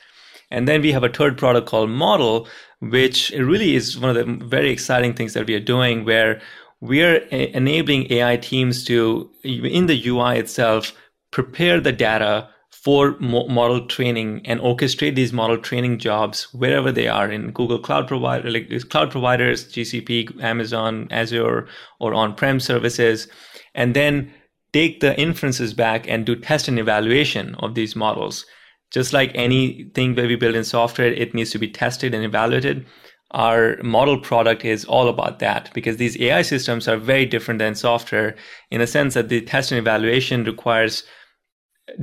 And 0.50 0.68
then 0.68 0.82
we 0.82 0.92
have 0.92 1.04
a 1.04 1.10
third 1.10 1.38
product 1.38 1.68
called 1.68 1.90
Model, 1.90 2.48
which 2.80 3.32
really 3.32 3.76
is 3.76 4.00
one 4.00 4.16
of 4.16 4.16
the 4.16 4.46
very 4.46 4.70
exciting 4.70 5.14
things 5.14 5.34
that 5.34 5.48
we 5.48 5.56
are 5.56 5.60
doing 5.60 6.06
where 6.06 6.42
we're 6.80 7.18
enabling 7.18 8.12
AI 8.12 8.38
teams 8.38 8.84
to, 8.86 9.30
in 9.44 9.88
the 9.88 10.08
UI 10.08 10.38
itself, 10.38 10.94
prepare 11.32 11.80
the 11.80 11.92
data 11.92 12.50
for 12.72 13.18
model 13.20 13.86
training 13.88 14.42
and 14.46 14.62
orchestrate 14.62 15.16
these 15.16 15.34
model 15.34 15.58
training 15.58 15.98
jobs 15.98 16.54
wherever 16.54 16.92
they 16.92 17.08
are 17.08 17.30
in 17.30 17.52
Google 17.52 17.80
Cloud 17.80 18.08
provider, 18.08 18.50
like 18.50 18.70
cloud 18.90 19.12
providers, 19.12 19.70
GCP, 19.74 20.42
Amazon, 20.42 21.08
Azure, 21.12 21.68
or 22.00 22.14
on-prem 22.14 22.60
services, 22.62 23.28
and 23.76 23.94
then 23.94 24.32
take 24.72 25.02
the 25.02 25.20
inferences 25.20 25.74
back 25.74 26.08
and 26.08 26.26
do 26.26 26.36
test 26.36 26.68
and 26.68 26.80
evaluation 26.80 27.56
of 27.56 27.76
these 27.76 27.96
models. 27.96 28.46
Just 28.92 29.14
like 29.14 29.32
anything 29.36 30.16
that 30.16 30.28
we 30.28 30.36
build 30.36 30.56
in 30.56 30.64
software, 30.64 31.08
it 31.08 31.34
needs 31.34 31.52
to 31.52 31.60
be 31.60 31.68
tested 31.68 32.14
and 32.14 32.24
evaluated. 32.24 32.86
Our 33.32 33.78
model 33.84 34.20
product 34.20 34.64
is 34.64 34.86
all 34.86 35.10
about 35.10 35.40
that 35.40 35.70
because 35.74 35.98
these 35.98 36.20
AI 36.22 36.44
systems 36.44 36.88
are 36.88 36.98
very 36.98 37.26
different 37.26 37.60
than 37.60 37.76
software 37.76 38.36
in 38.72 38.80
the 38.80 38.88
sense 38.88 39.16
that 39.16 39.28
the 39.28 39.42
test 39.42 39.72
and 39.72 39.80
evaluation 39.80 40.46
requires 40.46 41.04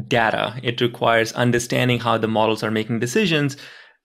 data. 0.07 0.61
It 0.63 0.81
requires 0.81 1.33
understanding 1.33 2.01
how 2.01 2.19
the 2.19 2.29
models 2.29 2.63
are 2.63 2.71
making 2.71 3.01
decisions 3.01 3.57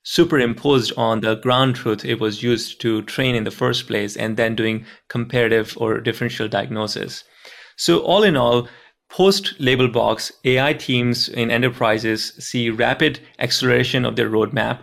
superimposed 0.04 0.94
on 0.98 1.22
the 1.22 1.36
ground 1.36 1.76
truth 1.76 2.06
it 2.06 2.20
was 2.20 2.42
used 2.42 2.80
to 2.82 3.02
train 3.04 3.36
in 3.36 3.44
the 3.44 3.52
first 3.52 3.88
place 3.88 4.16
and 4.16 4.38
then 4.38 4.56
doing 4.56 4.86
comparative 5.10 5.78
or 5.78 6.00
differential 6.00 6.48
diagnosis. 6.48 7.24
So 7.78 8.00
all 8.00 8.24
in 8.24 8.36
all, 8.36 8.68
post 9.10 9.60
Labelbox, 9.60 10.32
AI 10.46 10.74
teams 10.74 11.30
in 11.30 11.52
enterprises 11.52 12.34
see 12.40 12.70
rapid 12.70 13.20
acceleration 13.40 14.06
of 14.06 14.16
their 14.16 14.30
roadmap, 14.30 14.80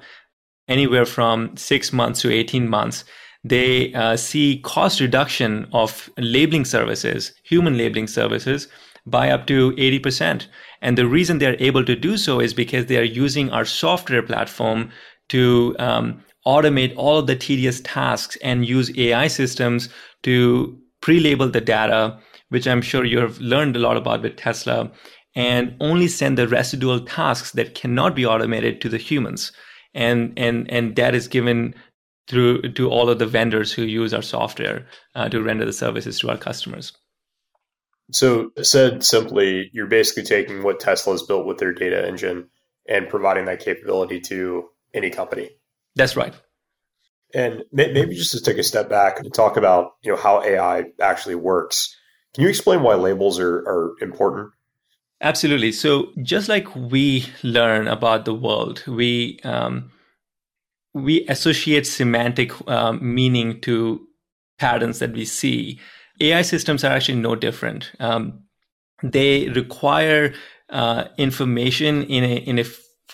anywhere 0.69 1.07
from 1.07 1.57
six 1.57 1.93
months 1.93 2.21
to 2.23 2.33
18 2.33 2.69
months. 2.69 3.05
They 3.45 3.95
uh, 3.95 4.17
see 4.17 4.59
cost 4.65 5.01
reduction 5.01 5.69
of 5.73 6.11
labeling 6.19 6.65
services, 6.65 7.33
human 7.45 7.79
labeling 7.79 8.09
services, 8.09 8.67
by 9.07 9.31
up 9.31 9.47
to 9.47 9.71
80%. 9.73 10.47
And 10.83 10.99
the 10.99 11.07
reason 11.07 11.39
they're 11.39 11.61
able 11.63 11.85
to 11.85 11.95
do 11.95 12.17
so 12.17 12.41
is 12.41 12.53
because 12.53 12.87
they 12.87 12.99
are 12.99 13.05
using 13.05 13.51
our 13.51 13.65
software 13.65 14.23
platform 14.23 14.91
to 15.29 15.77
um, 15.79 16.25
automate 16.47 16.93
all 16.97 17.19
of 17.19 17.29
the 17.29 17.37
tedious 17.37 17.81
tasks 17.81 18.37
and 18.43 18.67
use 18.67 18.97
AI 18.99 19.29
systems 19.29 19.89
to 20.25 20.77
pre-label 21.01 21.49
the 21.49 21.61
data 21.61 22.19
which 22.49 22.67
I'm 22.67 22.83
sure 22.83 23.05
you 23.05 23.19
have 23.19 23.39
learned 23.39 23.77
a 23.77 23.81
lot 23.81 23.97
about 23.97 24.23
with 24.23 24.37
Tesla, 24.37 24.91
and 25.35 25.77
only 25.81 26.09
send 26.09 26.39
the 26.39 26.49
residual 26.49 27.01
tasks 27.01 27.53
that 27.53 27.75
cannot 27.75 28.15
be 28.15 28.25
automated 28.25 28.81
to 28.81 28.89
the 28.89 28.99
humans. 28.99 29.53
And, 29.95 30.33
and, 30.39 30.71
and 30.71 30.97
that 30.97 31.15
is 31.15 31.29
given 31.29 31.75
through 32.29 32.63
to 32.73 32.89
all 32.89 33.09
of 33.09 33.19
the 33.19 33.27
vendors 33.27 33.73
who 33.73 33.83
use 33.83 34.13
our 34.13 34.23
software 34.23 34.87
uh, 35.15 35.29
to 35.29 35.43
render 35.43 35.65
the 35.65 35.73
services 35.73 36.19
to 36.21 36.31
our 36.31 36.37
customers. 36.37 36.93
So, 38.13 38.51
said 38.63 39.05
simply, 39.05 39.71
you're 39.73 39.89
basically 39.89 40.23
taking 40.23 40.63
what 40.63 40.81
Tesla 40.81 41.15
has 41.15 41.25
built 41.25 41.47
with 41.47 41.59
their 41.59 41.73
data 41.73 42.07
engine 42.07 42.49
and 42.89 43.09
providing 43.09 43.47
that 43.47 43.61
capability 43.61 44.21
to 44.21 44.69
any 44.95 45.11
company. 45.11 45.51
That's 45.97 46.17
right. 46.17 46.35
And 47.35 47.65
maybe 47.73 48.15
just 48.15 48.33
to 48.33 48.41
take 48.41 48.59
a 48.59 48.63
step 48.63 48.89
back 48.89 49.19
and 49.19 49.35
talk 49.35 49.57
about 49.57 49.93
you 50.03 50.13
know 50.13 50.19
how 50.19 50.43
AI 50.43 50.85
actually 51.01 51.35
works. 51.35 51.95
Can 52.37 52.43
you 52.43 52.51
explain 52.51 52.83
why 52.83 52.95
labels 52.97 53.41
are, 53.41 53.67
are 53.67 53.95
important? 54.03 54.51
Absolutely. 55.23 55.73
So 55.73 56.09
just 56.23 56.51
like 56.51 56.77
we 56.77 57.25
learn 57.43 57.89
about 57.89 58.27
the 58.27 58.35
world, 58.35 58.85
we 58.87 59.41
um, 59.43 59.91
we 60.93 61.27
associate 61.29 61.87
semantic 61.87 62.53
um, 62.69 62.99
meaning 63.03 63.59
to 63.63 64.07
patterns 64.59 64.99
that 64.99 65.15
we 65.15 65.25
see. 65.25 65.81
AI 66.21 66.43
systems 66.43 66.85
are 66.85 66.93
actually 66.93 67.21
no 67.21 67.35
different. 67.35 67.91
Um, 68.01 68.41
they 69.03 69.49
require 69.49 70.35
uh, 70.69 71.05
information 71.17 72.03
in 72.03 72.23
a 72.23 72.37
in 72.37 72.59
a 72.59 72.65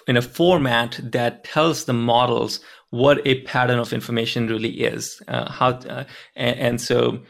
in 0.09 0.17
a 0.17 0.23
format 0.23 0.99
that 1.01 1.45
tells 1.45 1.85
the 1.85 1.93
models 1.93 2.59
what 2.91 3.25
a 3.25 3.41
pattern 3.43 3.79
of 3.79 3.93
information 3.93 4.49
really 4.49 4.81
is. 4.81 5.23
Uh, 5.29 5.49
how 5.49 5.69
uh, 5.69 6.03
and, 6.35 6.59
and 6.59 6.81
so 6.81 7.21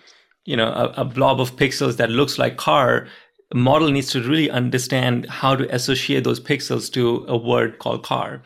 you 0.45 0.57
know 0.57 0.69
a, 0.69 1.03
a 1.03 1.05
blob 1.05 1.41
of 1.41 1.57
pixels 1.57 1.97
that 1.97 2.11
looks 2.11 2.39
like 2.39 2.57
car 2.57 3.07
model 3.55 3.91
needs 3.91 4.11
to 4.11 4.23
really 4.23 4.51
understand 4.51 5.29
how 5.29 5.55
to 5.57 5.73
associate 5.75 6.25
those 6.25 6.41
pixels 6.41 6.93
to 6.93 7.25
a 7.29 7.37
word 7.37 7.79
called 7.79 8.03
car. 8.03 8.43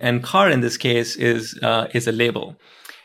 And 0.00 0.22
car 0.22 0.50
in 0.50 0.60
this 0.60 0.76
case 0.76 1.16
is 1.16 1.58
uh, 1.62 1.88
is 1.94 2.06
a 2.06 2.12
label. 2.12 2.56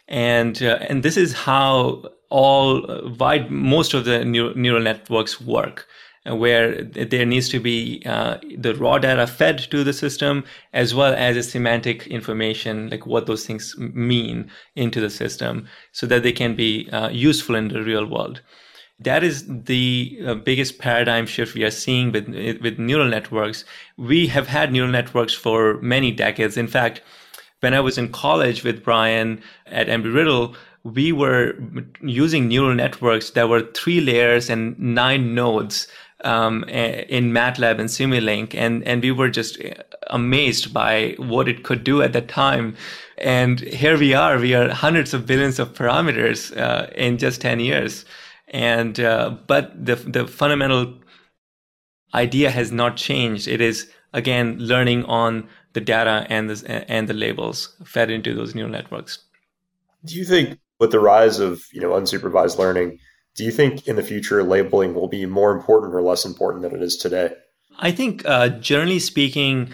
And 0.08 0.62
uh, 0.62 0.80
and 0.90 1.04
this 1.04 1.18
is 1.18 1.34
how 1.34 2.04
all 2.30 2.90
uh, 2.90 3.10
wide 3.18 3.50
most 3.50 3.94
of 3.94 4.06
the 4.06 4.26
neural 4.26 4.82
networks 4.82 5.40
work 5.40 5.88
where 6.26 6.84
there 6.84 7.26
needs 7.26 7.50
to 7.50 7.60
be 7.60 8.02
uh, 8.06 8.38
the 8.58 8.76
raw 8.76 9.00
data 9.00 9.26
fed 9.26 9.58
to 9.58 9.84
the 9.84 9.94
system 9.94 10.44
as 10.72 10.94
well 10.94 11.14
as 11.14 11.36
a 11.36 11.44
semantic 11.44 12.06
information 12.08 12.90
like 12.90 13.08
what 13.08 13.26
those 13.26 13.46
things 13.46 13.76
mean 13.78 14.50
into 14.76 15.02
the 15.02 15.10
system 15.10 15.68
so 15.92 16.06
that 16.06 16.22
they 16.22 16.32
can 16.32 16.56
be 16.56 16.88
uh, 16.92 17.10
useful 17.10 17.56
in 17.56 17.70
the 17.70 17.82
real 17.82 18.06
world. 18.06 18.42
That 19.00 19.24
is 19.24 19.46
the 19.48 20.20
uh, 20.28 20.36
biggest 20.36 20.78
paradigm 20.78 21.26
shift 21.26 21.56
we 21.56 21.64
are 21.64 21.72
seeing 21.72 22.12
with 22.12 22.28
with 22.62 22.78
neural 22.78 23.08
networks. 23.08 23.66
We 23.98 24.28
have 24.28 24.48
had 24.48 24.72
neural 24.72 24.92
networks 24.92 25.34
for 25.34 25.82
many 25.82 26.12
decades. 26.12 26.56
In 26.56 26.68
fact 26.68 27.02
when 27.62 27.74
i 27.76 27.80
was 27.80 27.98
in 27.98 28.12
college 28.12 28.64
with 28.64 28.84
brian 28.84 29.42
at 29.68 29.88
embry-riddle 29.88 30.56
we 30.84 31.12
were 31.12 31.54
using 32.02 32.48
neural 32.48 32.74
networks 32.74 33.32
that 33.32 33.48
were 33.48 33.62
three 33.74 34.02
layers 34.02 34.50
and 34.50 34.78
nine 34.80 35.34
nodes 35.36 35.88
um, 36.24 36.64
in 36.66 37.32
MATLAB 37.32 37.80
and 37.80 37.90
Simulink, 37.90 38.56
and 38.56 38.84
and 38.88 39.02
we 39.02 39.12
were 39.12 39.30
just 39.30 39.58
amazed 40.08 40.74
by 40.74 41.16
what 41.18 41.48
it 41.48 41.64
could 41.64 41.84
do 41.84 42.02
at 42.02 42.14
that 42.14 42.28
time. 42.28 42.76
And 43.18 43.60
here 43.60 43.98
we 43.98 44.14
are, 44.14 44.40
we 44.40 44.56
are 44.56 44.70
hundreds 44.70 45.14
of 45.14 45.26
billions 45.26 45.60
of 45.60 45.74
parameters 45.74 46.56
uh, 46.58 46.88
in 46.96 47.18
just 47.18 47.42
ten 47.42 47.60
years. 47.60 48.06
And 48.48 49.00
uh, 49.00 49.36
but 49.48 49.86
the 49.86 49.96
the 49.96 50.28
fundamental 50.28 50.94
idea 52.14 52.52
has 52.52 52.72
not 52.72 52.98
changed. 52.98 53.48
It 53.48 53.62
is 53.62 53.90
again 54.14 54.58
learning 54.60 55.06
on 55.06 55.48
the 55.74 55.82
data 55.82 56.26
and 56.30 56.50
the 56.50 56.92
and 56.92 57.08
the 57.08 57.14
labels 57.14 57.76
fed 57.86 58.10
into 58.10 58.34
those 58.34 58.54
neural 58.54 58.72
networks. 58.72 59.20
Do 60.04 60.16
you 60.16 60.26
think 60.26 60.60
with 60.80 60.92
the 60.92 61.00
rise 61.00 61.40
of 61.40 61.64
you 61.72 61.82
know 61.82 61.92
unsupervised 61.92 62.58
learning? 62.58 63.00
Do 63.36 63.44
you 63.44 63.52
think 63.52 63.88
in 63.88 63.96
the 63.96 64.04
future 64.04 64.44
labeling 64.44 64.94
will 64.94 65.08
be 65.08 65.26
more 65.26 65.52
important 65.52 65.94
or 65.94 66.02
less 66.02 66.26
important 66.26 66.64
than 66.64 66.76
it 66.76 66.82
is 66.82 66.98
today? 66.98 67.34
I 67.80 67.92
think, 67.92 68.24
uh, 68.26 68.50
generally 68.50 69.00
speaking, 69.00 69.72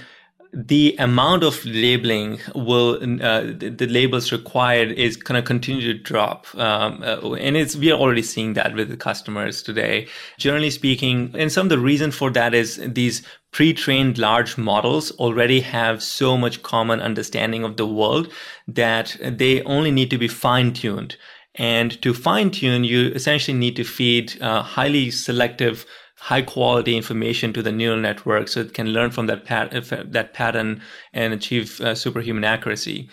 the 0.53 0.95
amount 0.97 1.43
of 1.43 1.63
labeling 1.65 2.39
will 2.55 2.95
uh, 2.95 3.41
the, 3.41 3.69
the, 3.69 3.87
labels 3.87 4.31
required 4.31 4.91
is 4.93 5.17
going 5.17 5.39
to 5.39 5.45
continue 5.45 5.81
to 5.81 5.99
drop 5.99 6.47
um, 6.55 7.03
uh, 7.03 7.33
and 7.33 7.57
it's 7.57 7.75
we 7.75 7.91
are 7.91 7.99
already 7.99 8.21
seeing 8.21 8.53
that 8.53 8.73
with 8.73 8.89
the 8.89 8.97
customers 8.97 9.61
today 9.61 10.07
generally 10.37 10.69
speaking 10.69 11.33
and 11.37 11.51
some 11.51 11.65
of 11.65 11.69
the 11.69 11.77
reason 11.77 12.11
for 12.11 12.31
that 12.31 12.53
is 12.53 12.79
these 12.85 13.21
pre-trained 13.51 14.17
large 14.17 14.57
models 14.57 15.11
already 15.19 15.59
have 15.59 16.01
so 16.01 16.37
much 16.37 16.63
common 16.63 17.01
understanding 17.01 17.63
of 17.63 17.77
the 17.77 17.85
world 17.85 18.31
that 18.67 19.17
they 19.21 19.61
only 19.63 19.91
need 19.91 20.09
to 20.09 20.17
be 20.17 20.27
fine-tuned 20.27 21.17
and 21.57 21.99
to 22.01 22.13
fine 22.13 22.51
tune, 22.51 22.83
you 22.83 23.07
essentially 23.09 23.57
need 23.57 23.75
to 23.77 23.83
feed 23.83 24.39
uh, 24.41 24.61
highly 24.61 25.09
selective, 25.11 25.85
high 26.17 26.43
quality 26.43 26.95
information 26.95 27.51
to 27.53 27.63
the 27.63 27.71
neural 27.71 27.99
network 27.99 28.47
so 28.47 28.61
it 28.61 28.73
can 28.73 28.87
learn 28.87 29.11
from 29.11 29.27
that, 29.27 29.45
pat- 29.45 29.73
uh, 29.73 30.03
that 30.05 30.33
pattern 30.33 30.81
and 31.13 31.33
achieve 31.33 31.81
uh, 31.81 31.95
superhuman 31.95 32.43
accuracy. 32.43 33.09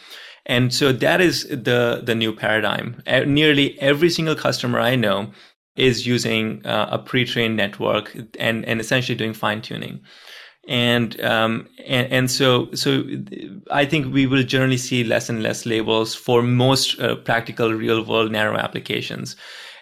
And 0.46 0.74
so 0.74 0.92
that 0.92 1.22
is 1.22 1.44
the, 1.48 2.02
the 2.04 2.14
new 2.14 2.34
paradigm. 2.34 3.02
nearly 3.06 3.80
every 3.80 4.10
single 4.10 4.34
customer 4.34 4.78
I 4.78 4.94
know 4.94 5.32
is 5.76 6.06
using 6.06 6.64
uh, 6.66 6.88
a 6.90 6.98
pre-trained 6.98 7.56
network 7.56 8.16
and 8.38 8.64
and 8.64 8.80
essentially 8.80 9.16
doing 9.16 9.32
fine 9.32 9.60
tuning 9.60 10.00
and 10.68 11.20
um, 11.22 11.68
and, 11.86 12.12
and 12.12 12.30
so 12.30 12.68
so 12.74 13.04
I 13.70 13.84
think 13.84 14.12
we 14.12 14.26
will 14.26 14.42
generally 14.42 14.76
see 14.76 15.04
less 15.04 15.28
and 15.28 15.42
less 15.42 15.66
labels 15.66 16.14
for 16.14 16.42
most 16.42 16.98
uh, 17.00 17.16
practical 17.16 17.72
real 17.72 18.04
world 18.04 18.32
narrow 18.32 18.56
applications. 18.56 19.36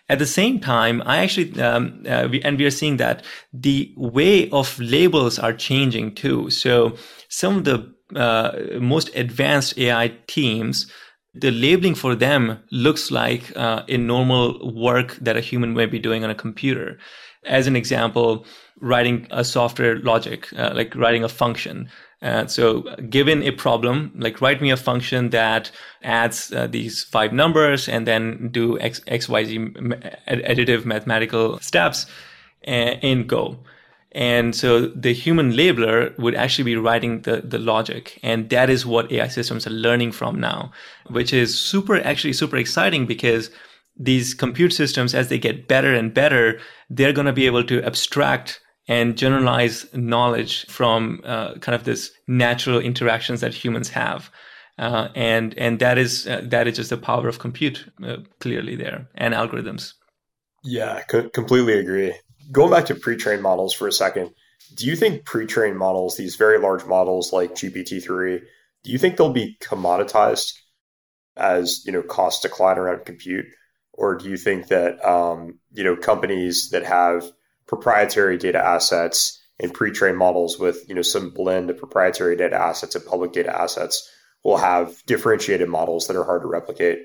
At 0.09 0.19
the 0.19 0.27
same 0.27 0.61
time, 0.61 1.03
I 1.07 1.19
actually 1.19 1.61
um, 1.61 2.03
uh, 2.09 2.29
we, 2.31 2.43
and 2.43 2.59
we 2.59 2.65
are 2.65 2.71
seeing 2.71 2.97
that 2.99 3.25
the 3.53 3.93
way 3.97 4.51
of 4.51 4.79
labels 4.79 5.39
are 5.39 5.53
changing 5.53 6.15
too. 6.15 6.51
So 6.51 6.97
some 7.29 7.59
of 7.59 7.65
the 7.65 7.93
uh, 8.15 8.79
most 8.81 9.11
advanced 9.15 9.79
AI 9.79 10.13
teams 10.27 10.91
the 11.35 11.51
labeling 11.51 11.95
for 11.95 12.15
them 12.15 12.59
looks 12.71 13.11
like 13.11 13.57
uh, 13.57 13.85
a 13.89 13.97
normal 13.97 14.75
work 14.75 15.17
that 15.17 15.37
a 15.37 15.41
human 15.41 15.73
may 15.73 15.87
be 15.87 15.99
doing 15.99 16.25
on 16.25 16.31
a 16.31 16.35
computer. 16.35 16.99
As 17.45 17.67
an 17.67 17.77
example, 17.77 18.45
writing 18.81 19.27
a 19.31 19.45
software 19.45 19.99
logic, 20.01 20.53
uh, 20.57 20.73
like 20.75 20.95
writing 20.95 21.25
a 21.25 21.29
function. 21.29 21.89
Uh, 22.21 22.47
so 22.47 22.83
given 23.11 23.43
a 23.43 23.51
problem, 23.51 24.13
like 24.17 24.41
write 24.41 24.63
me 24.63 24.71
a 24.71 24.77
function 24.77 25.31
that 25.31 25.71
adds 26.03 26.53
uh, 26.53 26.67
these 26.69 27.03
five 27.03 27.33
numbers 27.33 27.89
and 27.89 28.07
then 28.07 28.49
do 28.53 28.79
X, 28.79 29.01
X 29.07 29.29
Y, 29.29 29.45
Z 29.45 29.59
additive 30.29 30.85
mathematical 30.85 31.59
steps 31.59 32.07
uh, 32.67 32.95
in 33.03 33.27
Go. 33.27 33.59
And 34.13 34.55
so 34.55 34.89
the 34.89 35.15
human 35.15 35.53
labeler 35.53 36.17
would 36.19 36.35
actually 36.35 36.65
be 36.65 36.77
writing 36.77 37.23
the, 37.23 37.39
the 37.41 37.59
logic. 37.59 38.21
And 38.23 38.51
that 38.51 38.69
is 38.69 38.85
what 38.85 39.11
AI 39.11 39.29
systems 39.29 39.67
are 39.67 39.71
learning 39.71 40.13
from 40.13 40.39
now, 40.39 40.71
which 41.09 41.33
is 41.33 41.59
super, 41.59 41.97
actually 41.97 42.35
super 42.35 42.57
exciting 42.57 43.07
because 43.07 43.51
these 43.97 44.35
compute 44.35 44.73
systems, 44.73 45.15
as 45.15 45.29
they 45.29 45.39
get 45.39 45.69
better 45.69 45.95
and 45.95 46.15
better, 46.15 46.61
they're 46.89 47.13
going 47.13 47.27
to 47.27 47.33
be 47.33 47.47
able 47.47 47.65
to 47.65 47.83
abstract 47.85 48.61
and 48.89 49.17
generalize 49.17 49.87
knowledge 49.95 50.67
from 50.67 51.21
uh, 51.25 51.55
kind 51.55 51.75
of 51.75 51.85
this 51.85 52.11
natural 52.27 52.81
interactions 52.81 53.41
that 53.41 53.55
humans 53.55 53.91
have. 53.91 54.31
Uh, 54.79 55.09
and 55.15 55.57
and 55.59 55.79
that 55.79 55.99
is 55.99 56.27
uh, 56.27 56.41
that 56.45 56.67
is 56.67 56.77
just 56.77 56.91
the 56.91 56.97
power 56.97 57.29
of 57.29 57.39
compute 57.39 57.87
uh, 58.03 58.17
clearly 58.41 58.75
there 58.75 59.07
and 59.15 59.35
algorithms. 59.35 59.93
Yeah, 60.65 61.03
co- 61.03 61.29
completely 61.29 61.75
agree. 61.75 62.15
Going 62.51 62.71
back 62.71 62.87
to 62.87 62.95
pre-trained 62.95 63.43
models 63.43 63.75
for 63.75 63.87
a 63.87 63.93
second, 63.93 64.31
do 64.75 64.87
you 64.87 64.97
think 64.97 65.25
pre-trained 65.25 65.79
models, 65.79 66.17
these 66.17 66.37
very 66.37 66.59
large 66.59 66.85
models 66.87 67.33
like 67.33 67.55
GPT 67.55 68.03
three, 68.03 68.41
do 68.83 68.91
you 68.91 68.99
think 68.99 69.17
they'll 69.17 69.33
be 69.33 69.57
commoditized 69.61 70.55
as 71.37 71.85
you 71.87 71.93
know 71.93 72.03
costs 72.03 72.43
decline 72.43 72.79
around 72.79 73.05
compute, 73.05 73.47
or 73.93 74.17
do 74.17 74.29
you 74.29 74.37
think 74.37 74.69
that 74.69 75.05
um, 75.05 75.59
you 75.73 75.85
know 75.85 75.97
companies 75.97 76.71
that 76.71 76.85
have 76.85 77.31
proprietary 77.67 78.39
data 78.39 78.59
assets 78.59 79.41
and 79.61 79.73
pre-trained 79.73 80.19
models 80.19 80.59
with 80.59 80.89
you 80.89 80.95
know 80.95 81.03
some 81.03 81.31
blend 81.31 81.71
of 81.71 81.79
proprietary 81.79 82.37
data 82.37 82.57
assets 82.57 82.95
and 82.95 83.05
public 83.05 83.33
data 83.33 83.55
assets 83.55 84.09
will 84.45 84.57
have 84.57 85.05
differentiated 85.07 85.69
models 85.69 86.07
that 86.07 86.17
are 86.17 86.25
hard 86.25 86.43
to 86.43 86.49
replicate? 86.49 86.99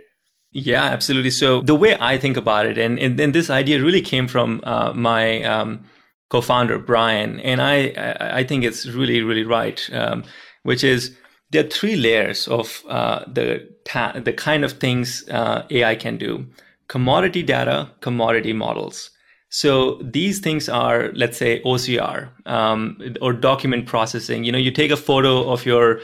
Yeah 0.51 0.83
absolutely. 0.83 1.29
So 1.29 1.61
the 1.61 1.75
way 1.75 1.97
i 1.99 2.17
think 2.17 2.37
about 2.37 2.65
it 2.65 2.77
and 2.77 2.99
and, 2.99 3.19
and 3.19 3.33
this 3.33 3.49
idea 3.49 3.83
really 3.83 4.01
came 4.01 4.27
from 4.27 4.61
uh, 4.63 4.93
my 4.93 5.43
um, 5.43 5.85
co-founder 6.29 6.77
brian 6.77 7.39
and 7.39 7.61
i 7.61 8.17
i 8.19 8.43
think 8.43 8.63
it's 8.63 8.85
really 8.85 9.21
really 9.21 9.43
right 9.43 9.89
um, 9.93 10.23
which 10.63 10.83
is 10.83 11.15
there 11.51 11.63
are 11.65 11.69
three 11.69 11.95
layers 11.95 12.47
of 12.49 12.83
uh, 12.89 13.23
the 13.27 13.65
ta- 13.85 14.19
the 14.19 14.33
kind 14.33 14.65
of 14.65 14.73
things 14.73 15.27
uh, 15.29 15.65
ai 15.69 15.95
can 15.95 16.17
do 16.17 16.45
commodity 16.87 17.43
data 17.43 17.91
commodity 18.01 18.53
models 18.53 19.11
so 19.49 19.99
these 20.01 20.39
things 20.39 20.67
are, 20.67 21.11
let's 21.13 21.37
say, 21.37 21.61
OCR 21.61 22.29
um, 22.45 23.15
or 23.21 23.31
document 23.31 23.85
processing. 23.85 24.43
You 24.43 24.51
know, 24.51 24.57
you 24.57 24.71
take 24.71 24.91
a 24.91 24.97
photo 24.97 25.49
of 25.49 25.65
your 25.65 26.01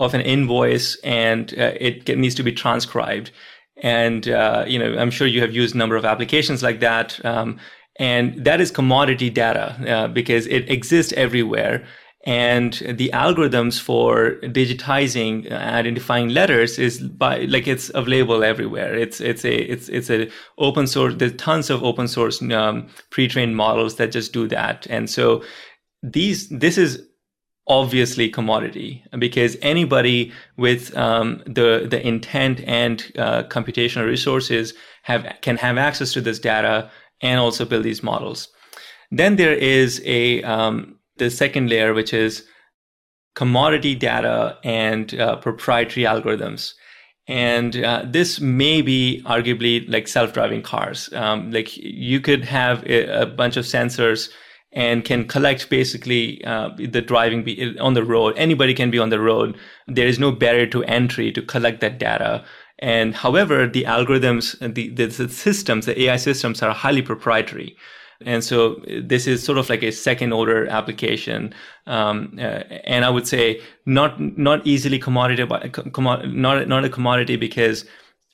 of 0.00 0.12
an 0.12 0.20
invoice 0.22 0.96
and 1.04 1.54
uh, 1.56 1.72
it 1.80 2.18
needs 2.18 2.34
to 2.34 2.42
be 2.42 2.50
transcribed. 2.50 3.30
And 3.82 4.28
uh, 4.28 4.64
you 4.66 4.78
know, 4.78 4.98
I'm 4.98 5.10
sure 5.10 5.28
you 5.28 5.40
have 5.40 5.54
used 5.54 5.74
a 5.74 5.78
number 5.78 5.96
of 5.96 6.04
applications 6.04 6.62
like 6.62 6.80
that. 6.80 7.24
Um, 7.24 7.60
and 8.00 8.44
that 8.44 8.60
is 8.60 8.72
commodity 8.72 9.30
data 9.30 9.76
uh, 9.88 10.08
because 10.08 10.48
it 10.48 10.68
exists 10.68 11.12
everywhere 11.12 11.86
and 12.24 12.72
the 12.88 13.10
algorithms 13.12 13.78
for 13.78 14.36
digitizing 14.42 15.50
uh, 15.52 15.56
identifying 15.56 16.30
letters 16.30 16.78
is 16.78 17.00
by 17.00 17.40
like 17.40 17.68
it's 17.68 17.90
available 17.94 18.42
everywhere. 18.42 18.94
It's 18.94 19.20
it's 19.20 19.44
a 19.44 19.54
it's 19.54 19.90
it's 19.90 20.10
a 20.10 20.30
open 20.56 20.86
source 20.86 21.14
there's 21.16 21.36
tons 21.36 21.68
of 21.68 21.84
open 21.84 22.08
source 22.08 22.40
um, 22.42 22.88
pre-trained 23.10 23.56
models 23.56 23.96
that 23.96 24.10
just 24.10 24.32
do 24.32 24.48
that. 24.48 24.86
And 24.88 25.10
so 25.10 25.44
these 26.02 26.48
this 26.48 26.78
is 26.78 27.02
obviously 27.66 28.28
commodity 28.30 29.04
because 29.18 29.58
anybody 29.60 30.32
with 30.56 30.96
um, 30.96 31.42
the 31.46 31.86
the 31.90 32.06
intent 32.06 32.62
and 32.66 33.12
uh, 33.18 33.42
computational 33.44 34.06
resources 34.06 34.72
have 35.02 35.26
can 35.42 35.58
have 35.58 35.76
access 35.76 36.14
to 36.14 36.22
this 36.22 36.38
data 36.38 36.90
and 37.20 37.38
also 37.38 37.66
build 37.66 37.84
these 37.84 38.02
models. 38.02 38.48
Then 39.10 39.36
there 39.36 39.54
is 39.54 40.00
a 40.06 40.42
um, 40.42 40.93
the 41.16 41.30
second 41.30 41.70
layer, 41.70 41.94
which 41.94 42.12
is 42.12 42.44
commodity 43.34 43.94
data 43.94 44.58
and 44.64 45.14
uh, 45.14 45.36
proprietary 45.36 46.06
algorithms. 46.06 46.72
And 47.26 47.82
uh, 47.82 48.04
this 48.06 48.40
may 48.40 48.82
be 48.82 49.22
arguably 49.24 49.88
like 49.88 50.08
self-driving 50.08 50.62
cars. 50.62 51.10
Um, 51.14 51.50
like 51.50 51.76
you 51.76 52.20
could 52.20 52.44
have 52.44 52.84
a, 52.84 53.22
a, 53.22 53.26
bunch 53.26 53.56
of 53.56 53.64
sensors 53.64 54.30
and 54.72 55.04
can 55.04 55.26
collect 55.26 55.70
basically 55.70 56.44
uh, 56.44 56.70
the 56.76 57.00
driving 57.00 57.42
be- 57.42 57.78
on 57.78 57.94
the 57.94 58.04
road. 58.04 58.34
Anybody 58.36 58.74
can 58.74 58.90
be 58.90 58.98
on 58.98 59.08
the 59.08 59.20
road. 59.20 59.56
There 59.86 60.06
is 60.06 60.18
no 60.18 60.32
barrier 60.32 60.66
to 60.66 60.84
entry 60.84 61.32
to 61.32 61.40
collect 61.40 61.80
that 61.80 61.98
data. 61.98 62.44
And 62.80 63.14
however, 63.14 63.66
the 63.66 63.84
algorithms, 63.84 64.58
the, 64.74 64.90
the, 64.90 65.06
the 65.06 65.28
systems, 65.28 65.86
the 65.86 65.98
AI 66.02 66.16
systems 66.16 66.62
are 66.62 66.74
highly 66.74 67.02
proprietary. 67.02 67.76
And 68.20 68.44
so 68.44 68.82
this 69.02 69.26
is 69.26 69.42
sort 69.42 69.58
of 69.58 69.68
like 69.68 69.82
a 69.82 69.90
second 69.90 70.32
order 70.32 70.66
application. 70.66 71.54
Um, 71.86 72.34
uh, 72.38 72.62
and 72.84 73.04
I 73.04 73.10
would 73.10 73.26
say 73.26 73.60
not, 73.86 74.20
not 74.20 74.66
easily 74.66 74.98
commodity, 74.98 75.44
not, 75.86 76.68
not 76.68 76.84
a 76.84 76.88
commodity 76.88 77.36
because 77.36 77.84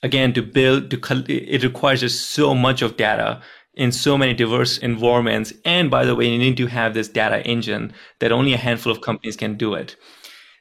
again, 0.03 0.33
to 0.33 0.43
build, 0.43 0.90
to, 0.90 1.25
it 1.29 1.62
requires 1.62 2.01
just 2.01 2.31
so 2.31 2.55
much 2.55 2.83
of 2.83 2.97
data 2.97 3.40
in 3.75 3.93
so 3.93 4.19
many 4.19 4.35
diverse 4.35 4.79
environments. 4.79 5.53
And 5.64 5.90
by 5.90 6.05
the 6.05 6.14
way, 6.14 6.29
you 6.29 6.38
need 6.38 6.57
to 6.57 6.66
have 6.66 6.95
this 6.95 7.09
data 7.09 7.45
engine 7.47 7.93
that 8.19 8.33
only 8.33 8.53
a 8.53 8.59
handful 8.59 8.93
of 8.93 9.01
companies 9.01 9.37
can 9.37 9.57
do 9.57 9.75
it. 9.75 9.97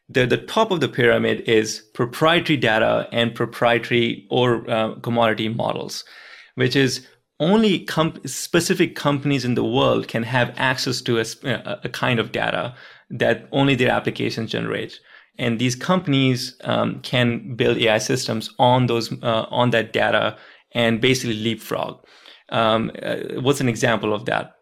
The, 0.09 0.25
the 0.25 0.37
top 0.37 0.71
of 0.71 0.79
the 0.79 0.87
pyramid 0.87 1.41
is 1.41 1.83
proprietary 1.93 2.57
data 2.57 3.07
and 3.11 3.35
proprietary 3.35 4.27
or 4.29 4.69
uh, 4.69 4.95
commodity 4.95 5.49
models, 5.49 6.03
which 6.55 6.75
is 6.75 7.07
only 7.39 7.87
specific 8.25 8.95
companies 8.95 9.45
in 9.45 9.55
the 9.55 9.63
world 9.63 10.07
can 10.07 10.23
have 10.23 10.53
access 10.57 11.01
to 11.01 11.19
a, 11.19 11.25
a, 11.83 11.89
kind 11.89 12.19
of 12.19 12.31
data 12.31 12.75
that 13.09 13.47
only 13.51 13.75
their 13.75 13.91
applications 13.91 14.51
generate. 14.51 14.99
And 15.37 15.57
these 15.57 15.75
companies 15.75 16.57
um, 16.65 16.99
can 17.01 17.55
build 17.55 17.77
AI 17.77 17.99
systems 17.99 18.49
on 18.59 18.87
those 18.87 19.11
uh, 19.23 19.45
on 19.49 19.69
that 19.69 19.93
data 19.93 20.37
and 20.73 20.99
basically 20.99 21.35
leapfrog. 21.35 22.03
Um, 22.49 22.91
uh, 23.01 23.39
what's 23.39 23.61
an 23.61 23.69
example 23.69 24.13
of 24.13 24.25
that? 24.25 24.55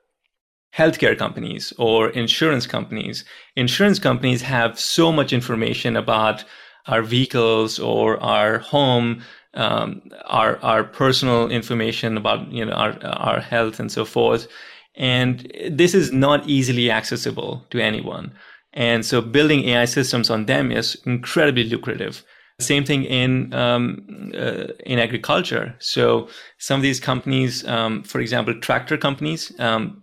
Healthcare 0.76 1.18
companies 1.18 1.74
or 1.80 2.10
insurance 2.12 2.68
companies. 2.68 3.26
Insurance 3.56 3.98
companies 3.98 4.44
have 4.44 4.80
so 4.80 5.12
much 5.12 5.34
information 5.34 5.96
about 5.96 6.44
our 6.86 7.02
vehicles 7.02 7.80
or 7.80 8.22
our 8.22 8.60
home 8.60 9.24
um, 9.54 10.02
our 10.26 10.60
our 10.64 10.84
personal 10.84 11.50
information 11.50 12.18
about 12.18 12.52
you 12.52 12.66
know 12.66 12.74
our 12.74 12.98
our 13.06 13.40
health 13.40 13.80
and 13.80 13.92
so 13.92 14.06
forth. 14.06 14.48
And 14.96 15.52
this 15.70 15.94
is 15.94 16.12
not 16.12 16.48
easily 16.50 16.90
accessible 16.90 17.64
to 17.70 17.80
anyone. 17.80 18.34
And 18.74 19.06
so 19.06 19.22
building 19.22 19.64
AI 19.66 19.86
systems 19.86 20.30
on 20.30 20.46
them 20.46 20.72
is 20.72 20.96
incredibly 21.06 21.64
lucrative. 21.64 22.24
Same 22.60 22.84
thing 22.84 23.04
in 23.04 23.54
um, 23.54 24.32
uh, 24.36 24.74
in 24.86 25.00
agriculture. 25.00 25.76
So 25.80 26.28
some 26.58 26.80
of 26.80 26.84
these 26.84 27.00
companies, 27.00 27.66
um, 27.68 28.04
for 28.04 28.20
example, 28.20 28.60
tractor 28.60 28.98
companies, 28.98 29.52
um, 29.60 30.02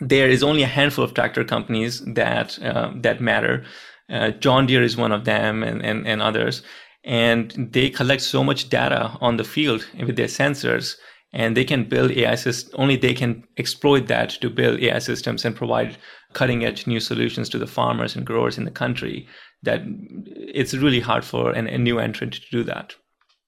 there 0.00 0.28
is 0.28 0.42
only 0.42 0.62
a 0.62 0.68
handful 0.68 1.04
of 1.04 1.14
tractor 1.14 1.44
companies 1.44 2.00
that 2.14 2.58
uh, 2.62 2.92
that 2.96 3.20
matter. 3.20 3.64
Uh, 4.08 4.30
John 4.30 4.66
Deere 4.66 4.84
is 4.84 4.96
one 4.96 5.10
of 5.10 5.24
them, 5.24 5.64
and 5.64 5.84
and, 5.84 6.06
and 6.06 6.22
others 6.22 6.62
and 7.04 7.70
they 7.72 7.90
collect 7.90 8.22
so 8.22 8.44
much 8.44 8.68
data 8.68 9.16
on 9.20 9.36
the 9.36 9.44
field 9.44 9.86
with 9.98 10.16
their 10.16 10.26
sensors 10.26 10.96
and 11.32 11.56
they 11.56 11.64
can 11.64 11.88
build 11.88 12.10
AI 12.10 12.34
systems, 12.34 12.74
only 12.74 12.96
they 12.96 13.14
can 13.14 13.44
exploit 13.56 14.08
that 14.08 14.30
to 14.30 14.50
build 14.50 14.80
AI 14.80 14.98
systems 14.98 15.44
and 15.44 15.54
provide 15.54 15.96
cutting 16.32 16.64
edge 16.64 16.86
new 16.86 17.00
solutions 17.00 17.48
to 17.48 17.58
the 17.58 17.66
farmers 17.66 18.16
and 18.16 18.26
growers 18.26 18.58
in 18.58 18.64
the 18.64 18.70
country 18.70 19.28
that 19.62 19.82
it's 20.24 20.74
really 20.74 21.00
hard 21.00 21.24
for 21.24 21.52
an, 21.52 21.66
a 21.68 21.78
new 21.78 21.98
entrant 21.98 22.34
to 22.34 22.50
do 22.50 22.64
that. 22.64 22.94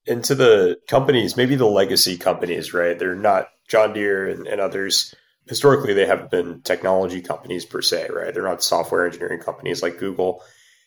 into 0.06 0.34
the 0.34 0.76
companies, 0.88 1.36
maybe 1.36 1.54
the 1.54 1.66
legacy 1.66 2.16
companies, 2.16 2.74
right? 2.74 2.98
They're 2.98 3.14
not 3.14 3.48
John 3.68 3.92
Deere 3.92 4.28
and, 4.28 4.46
and 4.46 4.60
others. 4.60 5.14
Historically, 5.48 5.94
they 5.94 6.06
haven't 6.06 6.30
been 6.30 6.62
technology 6.62 7.20
companies 7.20 7.64
per 7.64 7.82
se, 7.82 8.08
right? 8.12 8.32
They're 8.32 8.42
not 8.42 8.62
software 8.62 9.06
engineering 9.06 9.40
companies 9.40 9.82
like 9.82 9.98
Google. 9.98 10.42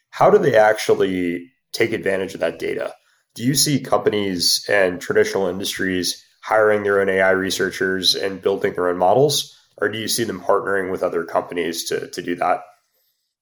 How 0.09 0.29
do 0.29 0.37
they 0.37 0.55
actually 0.55 1.51
take 1.75 1.93
advantage 1.93 2.33
of 2.33 2.39
that 2.39 2.59
data? 2.59 2.93
Do 3.35 3.43
you 3.43 3.53
see 3.53 3.79
companies 3.79 4.65
and 4.69 5.01
traditional 5.01 5.47
industries 5.47 6.23
hiring 6.41 6.83
their 6.83 7.01
own 7.01 7.09
AI 7.09 7.31
researchers 7.31 8.15
and 8.15 8.41
building 8.41 8.73
their 8.73 8.87
own 8.87 8.97
models? 8.97 9.51
Or 9.77 9.89
do 9.89 9.97
you 9.97 10.07
see 10.07 10.23
them 10.23 10.39
partnering 10.39 10.89
with 10.91 11.03
other 11.03 11.25
companies 11.25 11.83
to, 11.89 12.09
to 12.09 12.21
do 12.21 12.35
that? 12.35 12.61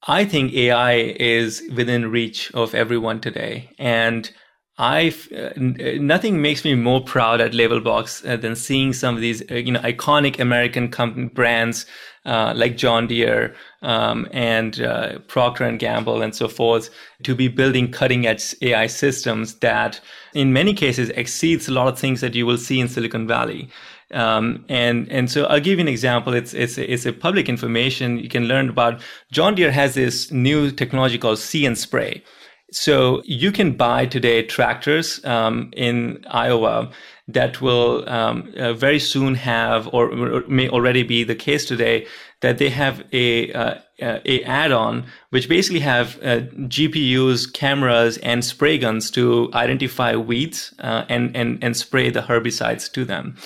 I 0.06 0.26
think 0.26 0.54
AI 0.54 0.94
is 0.94 1.62
within 1.74 2.12
reach 2.12 2.52
of 2.54 2.76
everyone 2.76 3.22
today. 3.22 3.70
And 3.78 4.30
I 4.78 5.14
uh, 5.36 5.52
nothing 5.56 6.42
makes 6.42 6.66
me 6.66 6.74
more 6.74 7.04
proud 7.04 7.42
at 7.42 7.52
Labelbox 7.52 8.28
uh, 8.28 8.38
than 8.38 8.56
seeing 8.56 8.92
some 8.92 9.14
of 9.14 9.22
these 9.22 9.44
uh, 9.52 9.56
you 9.56 9.72
know 9.72 9.80
iconic 9.82 10.40
American 10.40 10.90
company 10.90 11.28
brands 11.28 11.86
uh, 12.26 12.54
like 12.56 12.76
John 12.76 13.06
Deere 13.06 13.54
um, 13.84 14.28
and 14.32 14.82
uh, 14.82 15.20
Procter 15.28 15.66
and 15.66 15.78
Gamble 15.78 16.24
and 16.24 16.36
so 16.36 16.48
forth 16.48 16.90
to 17.22 17.36
be 17.36 17.50
building 17.50 17.92
cutting 17.92 18.26
edge 18.26 18.56
AI 18.64 18.88
systems 18.88 19.56
that 19.60 20.02
in 20.34 20.54
many 20.54 20.74
cases 20.74 21.10
exceeds 21.10 21.68
a 21.68 21.72
lot 21.72 21.88
of 21.88 22.00
things 22.00 22.22
that 22.22 22.34
you 22.34 22.48
will 22.48 22.58
see 22.58 22.80
in 22.80 22.88
Silicon 22.88 23.28
Valley. 23.28 23.70
Um, 24.10 24.66
and 24.70 25.08
and 25.12 25.30
so 25.30 25.46
I'll 25.46 25.60
give 25.60 25.78
you 25.78 25.82
an 25.84 25.88
example. 25.88 26.34
It's 26.34 26.56
it's 26.56 26.80
it's 26.80 27.06
a 27.06 27.14
public 27.14 27.48
information. 27.48 28.18
You 28.18 28.30
can 28.30 28.46
learn 28.46 28.70
about 28.70 29.02
John 29.32 29.54
Deere 29.54 29.72
has 29.72 29.94
this 29.94 30.32
new 30.32 30.72
technology 30.72 31.20
called 31.20 31.38
See 31.38 31.64
and 31.64 31.78
Spray 31.78 32.24
so 32.72 33.22
you 33.26 33.52
can 33.52 33.74
buy 33.78 34.06
today 34.06 34.44
tractors 34.44 35.24
um, 35.26 35.72
in 35.76 36.26
Iowa 36.30 36.92
that 37.28 37.62
will 37.62 38.08
um, 38.10 38.52
uh, 38.58 38.74
very 38.74 39.00
soon 39.00 39.36
have, 39.36 39.88
or, 39.94 40.12
or, 40.12 40.44
may 40.48 40.68
already 40.68 41.04
be 41.04 41.24
the 41.24 41.36
case 41.36 41.66
today, 41.66 42.06
that 42.42 42.58
they 42.58 42.70
have 42.70 43.04
a 43.14 43.54
uh, 43.54 43.76
a 44.02 44.44
add-on 44.44 45.06
which 45.30 45.48
basically 45.48 45.80
have 45.80 46.18
uh, 46.18 46.42
GPUs, 46.68 47.52
cameras, 47.54 48.18
and 48.18 48.44
spray 48.44 48.78
guns 48.78 49.10
to 49.12 49.50
identify 49.54 50.16
weeds 50.16 50.74
uh, 50.80 51.06
and 51.08 51.36
and 51.36 51.64
and 51.64 51.78
spray 51.78 52.10
the 52.10 52.22
herbicides 52.22 52.92
to 52.92 53.06
them. 53.06 53.38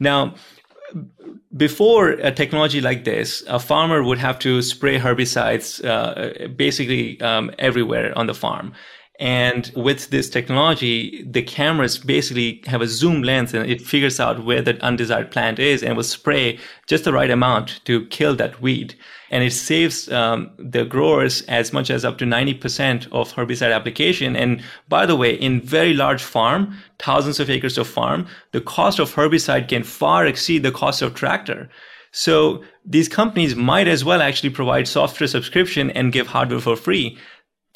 Now 0.00 0.34
before 1.56 2.10
a 2.10 2.30
technology 2.30 2.80
like 2.80 3.04
this, 3.04 3.42
a 3.48 3.58
farmer 3.58 4.02
would 4.02 4.18
have 4.18 4.38
to 4.40 4.62
spray 4.62 4.98
herbicides 4.98 5.84
uh, 5.84 6.48
basically 6.48 7.20
um, 7.20 7.50
everywhere 7.58 8.16
on 8.16 8.26
the 8.26 8.34
farm. 8.34 8.72
And 9.18 9.72
with 9.74 10.10
this 10.10 10.28
technology, 10.28 11.24
the 11.28 11.42
cameras 11.42 11.96
basically 11.96 12.62
have 12.66 12.82
a 12.82 12.86
zoom 12.86 13.22
lens 13.22 13.54
and 13.54 13.68
it 13.68 13.80
figures 13.80 14.20
out 14.20 14.44
where 14.44 14.60
that 14.62 14.80
undesired 14.82 15.30
plant 15.30 15.58
is 15.58 15.82
and 15.82 15.96
will 15.96 16.02
spray 16.02 16.58
just 16.86 17.04
the 17.04 17.14
right 17.14 17.30
amount 17.30 17.82
to 17.86 18.04
kill 18.06 18.34
that 18.36 18.60
weed. 18.60 18.94
And 19.30 19.42
it 19.42 19.52
saves 19.52 20.12
um, 20.12 20.50
the 20.58 20.84
growers 20.84 21.42
as 21.42 21.72
much 21.72 21.90
as 21.90 22.04
up 22.04 22.18
to 22.18 22.24
90% 22.26 23.06
of 23.10 23.32
herbicide 23.32 23.74
application. 23.74 24.36
And 24.36 24.62
by 24.88 25.06
the 25.06 25.16
way, 25.16 25.34
in 25.34 25.62
very 25.62 25.94
large 25.94 26.22
farm, 26.22 26.76
thousands 26.98 27.40
of 27.40 27.48
acres 27.48 27.78
of 27.78 27.88
farm, 27.88 28.26
the 28.52 28.60
cost 28.60 28.98
of 28.98 29.14
herbicide 29.14 29.68
can 29.68 29.82
far 29.82 30.26
exceed 30.26 30.62
the 30.62 30.70
cost 30.70 31.00
of 31.00 31.14
tractor. 31.14 31.70
So 32.12 32.62
these 32.84 33.08
companies 33.08 33.56
might 33.56 33.88
as 33.88 34.04
well 34.04 34.22
actually 34.22 34.50
provide 34.50 34.88
software 34.88 35.26
subscription 35.26 35.90
and 35.90 36.12
give 36.12 36.26
hardware 36.26 36.60
for 36.60 36.76
free 36.76 37.18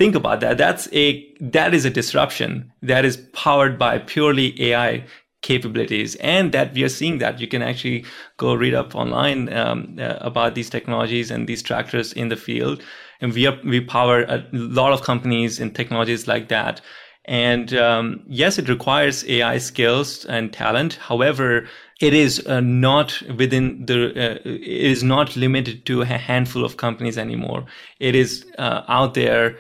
think 0.01 0.15
about 0.15 0.41
that. 0.41 0.57
That's 0.57 0.89
a 0.95 1.05
that 1.41 1.75
is 1.75 1.85
a 1.85 1.91
disruption 1.91 2.73
that 2.81 3.05
is 3.05 3.19
powered 3.35 3.79
by 3.79 3.99
purely 3.99 4.49
ai 4.69 5.05
capabilities. 5.43 6.17
And 6.17 6.53
that 6.53 6.73
we 6.73 6.83
are 6.85 6.89
seeing 6.89 7.19
that. 7.19 7.39
You 7.39 7.49
can 7.49 7.63
actually 7.63 8.05
go 8.39 8.55
read 8.55 8.75
up 8.75 8.95
online 8.95 9.53
um, 9.53 9.97
uh, 9.99 10.17
about 10.21 10.55
these 10.55 10.71
technologies 10.71 11.31
and 11.31 11.47
these 11.47 11.63
tractors 11.63 12.15
in 12.15 12.31
the 12.31 12.37
field. 12.37 12.83
And 13.21 13.35
we 13.35 13.47
are, 13.47 13.59
we 13.63 13.81
power 13.81 14.23
a 14.23 14.47
lot 14.53 14.93
of 14.95 15.03
companies 15.03 15.61
and 15.61 15.75
technologies 15.75 16.27
like 16.27 16.49
that. 16.49 16.81
And 17.27 17.75
um, 17.75 18.23
yes 18.27 18.59
it 18.59 18.69
requires 18.71 19.25
ai 19.29 19.59
skills 19.59 20.25
and 20.25 20.51
talent. 20.51 20.95
However 20.95 21.69
it 22.01 22.15
is 22.15 22.47
uh, 22.47 22.61
not 22.61 23.23
within 23.37 23.85
the 23.85 24.09
uh, 24.11 24.39
it 24.45 24.85
is 24.95 25.03
not 25.03 25.37
limited 25.37 25.85
to 25.87 26.01
a 26.01 26.07
handful 26.07 26.65
of 26.65 26.79
companies 26.79 27.19
anymore. 27.19 27.67
It 27.99 28.15
is 28.15 28.47
uh, 28.59 28.83
out 28.89 29.13
there 29.13 29.59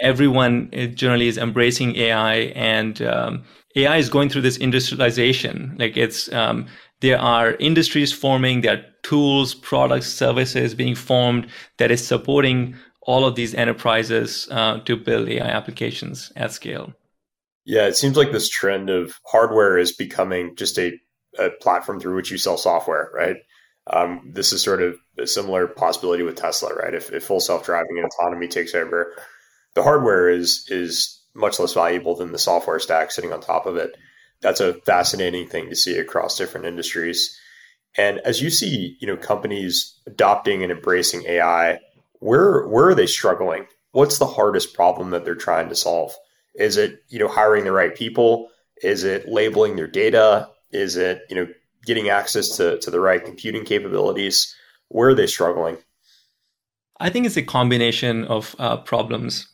everyone 0.00 0.70
generally 0.94 1.28
is 1.28 1.38
embracing 1.38 1.96
AI, 1.96 2.34
and 2.54 3.00
um, 3.02 3.44
AI 3.76 3.96
is 3.96 4.08
going 4.08 4.28
through 4.28 4.42
this 4.42 4.56
industrialization. 4.56 5.76
Like 5.78 5.96
it's 5.96 6.32
um, 6.32 6.66
there 7.00 7.18
are 7.18 7.52
industries 7.54 8.12
forming, 8.12 8.60
there 8.60 8.76
are 8.78 8.84
tools, 9.02 9.54
products, 9.54 10.06
services 10.06 10.74
being 10.74 10.94
formed 10.94 11.48
that 11.78 11.90
is 11.90 12.06
supporting 12.06 12.76
all 13.02 13.24
of 13.24 13.34
these 13.34 13.54
enterprises 13.54 14.48
uh, 14.50 14.78
to 14.80 14.96
build 14.96 15.28
AI 15.28 15.44
applications 15.44 16.32
at 16.36 16.52
scale. 16.52 16.92
Yeah, 17.64 17.86
it 17.86 17.96
seems 17.96 18.16
like 18.16 18.32
this 18.32 18.48
trend 18.48 18.90
of 18.90 19.14
hardware 19.26 19.78
is 19.78 19.92
becoming 19.92 20.54
just 20.56 20.78
a, 20.78 20.92
a 21.38 21.50
platform 21.50 22.00
through 22.00 22.16
which 22.16 22.30
you 22.30 22.38
sell 22.38 22.56
software, 22.56 23.10
right? 23.14 23.36
Um, 23.88 24.30
this 24.32 24.52
is 24.52 24.62
sort 24.62 24.82
of 24.82 24.96
a 25.18 25.26
similar 25.26 25.66
possibility 25.66 26.22
with 26.22 26.36
Tesla, 26.36 26.74
right? 26.74 26.94
If, 26.94 27.12
if 27.12 27.24
full 27.24 27.40
self 27.40 27.64
driving 27.64 27.98
and 27.98 28.06
autonomy 28.06 28.48
takes 28.48 28.74
over, 28.74 29.14
the 29.74 29.82
hardware 29.82 30.28
is 30.28 30.66
is 30.68 31.20
much 31.34 31.58
less 31.58 31.74
valuable 31.74 32.14
than 32.14 32.32
the 32.32 32.38
software 32.38 32.78
stack 32.78 33.10
sitting 33.10 33.32
on 33.32 33.40
top 33.40 33.66
of 33.66 33.76
it. 33.76 33.96
That's 34.40 34.60
a 34.60 34.74
fascinating 34.74 35.48
thing 35.48 35.70
to 35.70 35.76
see 35.76 35.96
across 35.96 36.36
different 36.36 36.66
industries. 36.66 37.38
And 37.96 38.18
as 38.20 38.40
you 38.40 38.50
see, 38.50 38.96
you 39.00 39.06
know, 39.06 39.16
companies 39.16 39.98
adopting 40.06 40.62
and 40.62 40.72
embracing 40.72 41.24
AI, 41.26 41.78
where 42.20 42.66
where 42.66 42.88
are 42.88 42.94
they 42.94 43.06
struggling? 43.06 43.66
What's 43.92 44.18
the 44.18 44.26
hardest 44.26 44.74
problem 44.74 45.10
that 45.10 45.24
they're 45.24 45.34
trying 45.34 45.68
to 45.68 45.74
solve? 45.74 46.14
Is 46.54 46.76
it, 46.76 47.02
you 47.08 47.18
know, 47.18 47.28
hiring 47.28 47.64
the 47.64 47.72
right 47.72 47.94
people? 47.94 48.48
Is 48.82 49.04
it 49.04 49.28
labeling 49.28 49.76
their 49.76 49.86
data? 49.86 50.48
Is 50.70 50.96
it, 50.96 51.22
you 51.28 51.36
know, 51.36 51.48
getting 51.84 52.08
access 52.08 52.56
to, 52.56 52.78
to 52.80 52.90
the 52.90 53.00
right 53.00 53.24
computing 53.24 53.64
capabilities? 53.64 54.54
Where 54.88 55.10
are 55.10 55.14
they 55.14 55.26
struggling? 55.26 55.78
I 57.00 57.10
think 57.10 57.26
it's 57.26 57.36
a 57.36 57.42
combination 57.42 58.24
of 58.24 58.54
uh, 58.58 58.78
problems. 58.78 59.48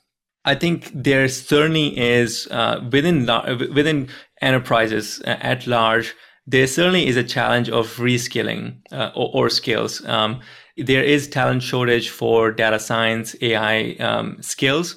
I 0.49 0.55
think 0.55 0.91
there 0.95 1.29
certainly 1.29 1.89
is 1.99 2.49
uh, 2.51 2.81
within 2.91 3.27
within 3.75 4.09
enterprises 4.41 5.21
uh, 5.27 5.37
at 5.53 5.67
large. 5.67 6.15
There 6.47 6.67
certainly 6.67 7.07
is 7.07 7.17
a 7.19 7.23
challenge 7.23 7.69
of 7.69 7.87
reskilling 7.99 8.79
uh, 8.91 9.11
or, 9.15 9.31
or, 9.35 9.51
skills. 9.51 10.03
Um, 10.07 10.41
there 10.79 11.05
is 11.05 11.29
talent 11.29 11.63
shortage 11.63 12.09
for 12.09 12.51
data 12.51 12.79
science, 12.79 13.37
AI 13.43 13.97
um, 14.01 14.39
skills. 14.41 14.97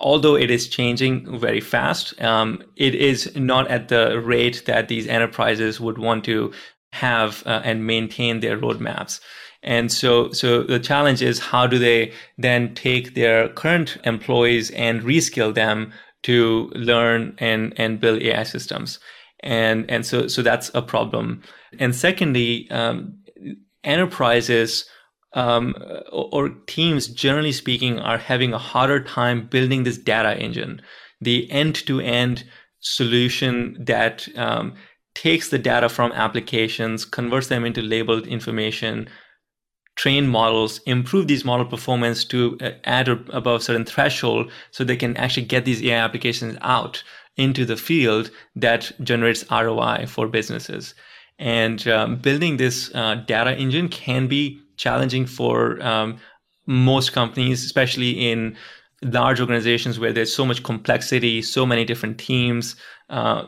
Although 0.00 0.36
it 0.36 0.50
is 0.50 0.68
changing 0.68 1.38
very 1.38 1.60
fast, 1.60 2.18
um, 2.22 2.62
it 2.76 2.94
is 2.94 3.36
not 3.36 3.68
at 3.68 3.88
the 3.88 4.18
rate 4.18 4.62
that 4.64 4.88
these 4.88 5.06
enterprises 5.06 5.78
would 5.78 5.98
want 5.98 6.24
to 6.24 6.52
have 6.92 7.42
uh, 7.44 7.60
and 7.64 7.86
maintain 7.86 8.40
their 8.40 8.56
roadmaps. 8.58 9.20
And 9.64 9.90
so, 9.90 10.30
so 10.32 10.62
the 10.62 10.78
challenge 10.78 11.22
is 11.22 11.38
how 11.38 11.66
do 11.66 11.78
they 11.78 12.12
then 12.36 12.74
take 12.74 13.14
their 13.14 13.48
current 13.48 13.96
employees 14.04 14.70
and 14.72 15.02
reskill 15.02 15.54
them 15.54 15.92
to 16.24 16.70
learn 16.74 17.34
and, 17.38 17.72
and 17.78 17.98
build 17.98 18.22
AI 18.22 18.42
systems? 18.42 19.00
And, 19.40 19.90
and 19.90 20.04
so, 20.04 20.28
so 20.28 20.42
that's 20.42 20.70
a 20.74 20.82
problem. 20.82 21.42
And 21.78 21.94
secondly, 21.94 22.70
um, 22.70 23.18
enterprises, 23.82 24.84
um, 25.32 25.74
or, 26.12 26.50
teams, 26.66 27.08
generally 27.08 27.52
speaking, 27.52 27.98
are 27.98 28.18
having 28.18 28.52
a 28.52 28.58
harder 28.58 29.02
time 29.02 29.46
building 29.46 29.84
this 29.84 29.98
data 29.98 30.38
engine, 30.38 30.80
the 31.20 31.50
end 31.50 31.74
to 31.86 32.00
end 32.00 32.44
solution 32.80 33.76
that, 33.80 34.28
um, 34.36 34.74
takes 35.14 35.48
the 35.48 35.58
data 35.58 35.88
from 35.88 36.12
applications, 36.12 37.04
converts 37.04 37.48
them 37.48 37.64
into 37.64 37.80
labeled 37.80 38.26
information, 38.26 39.08
train 39.96 40.26
models, 40.26 40.80
improve 40.86 41.28
these 41.28 41.44
model 41.44 41.66
performance 41.66 42.24
to 42.24 42.58
uh, 42.60 42.70
add 42.84 43.08
or 43.08 43.24
above 43.30 43.62
certain 43.62 43.84
threshold 43.84 44.50
so 44.70 44.82
they 44.84 44.96
can 44.96 45.16
actually 45.16 45.46
get 45.46 45.64
these 45.64 45.82
AI 45.82 45.96
applications 45.96 46.56
out 46.62 47.02
into 47.36 47.64
the 47.64 47.76
field 47.76 48.30
that 48.56 48.92
generates 49.02 49.44
ROI 49.50 50.06
for 50.06 50.28
businesses. 50.28 50.94
And 51.38 51.86
um, 51.88 52.16
building 52.16 52.56
this 52.56 52.94
uh, 52.94 53.16
data 53.26 53.56
engine 53.56 53.88
can 53.88 54.28
be 54.28 54.60
challenging 54.76 55.26
for 55.26 55.82
um, 55.82 56.18
most 56.66 57.12
companies, 57.12 57.64
especially 57.64 58.30
in 58.30 58.56
large 59.02 59.40
organizations 59.40 59.98
where 59.98 60.12
there's 60.12 60.34
so 60.34 60.46
much 60.46 60.62
complexity, 60.62 61.42
so 61.42 61.66
many 61.66 61.84
different 61.84 62.18
teams, 62.18 62.76
uh, 63.10 63.44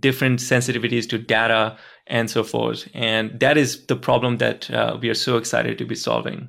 different 0.00 0.40
sensitivities 0.40 1.08
to 1.08 1.18
data, 1.18 1.76
and 2.10 2.28
so 2.28 2.42
forth. 2.42 2.88
And 2.92 3.38
that 3.40 3.56
is 3.56 3.86
the 3.86 3.96
problem 3.96 4.38
that 4.38 4.70
uh, 4.70 4.98
we 5.00 5.08
are 5.08 5.14
so 5.14 5.36
excited 5.36 5.78
to 5.78 5.86
be 5.86 5.94
solving. 5.94 6.48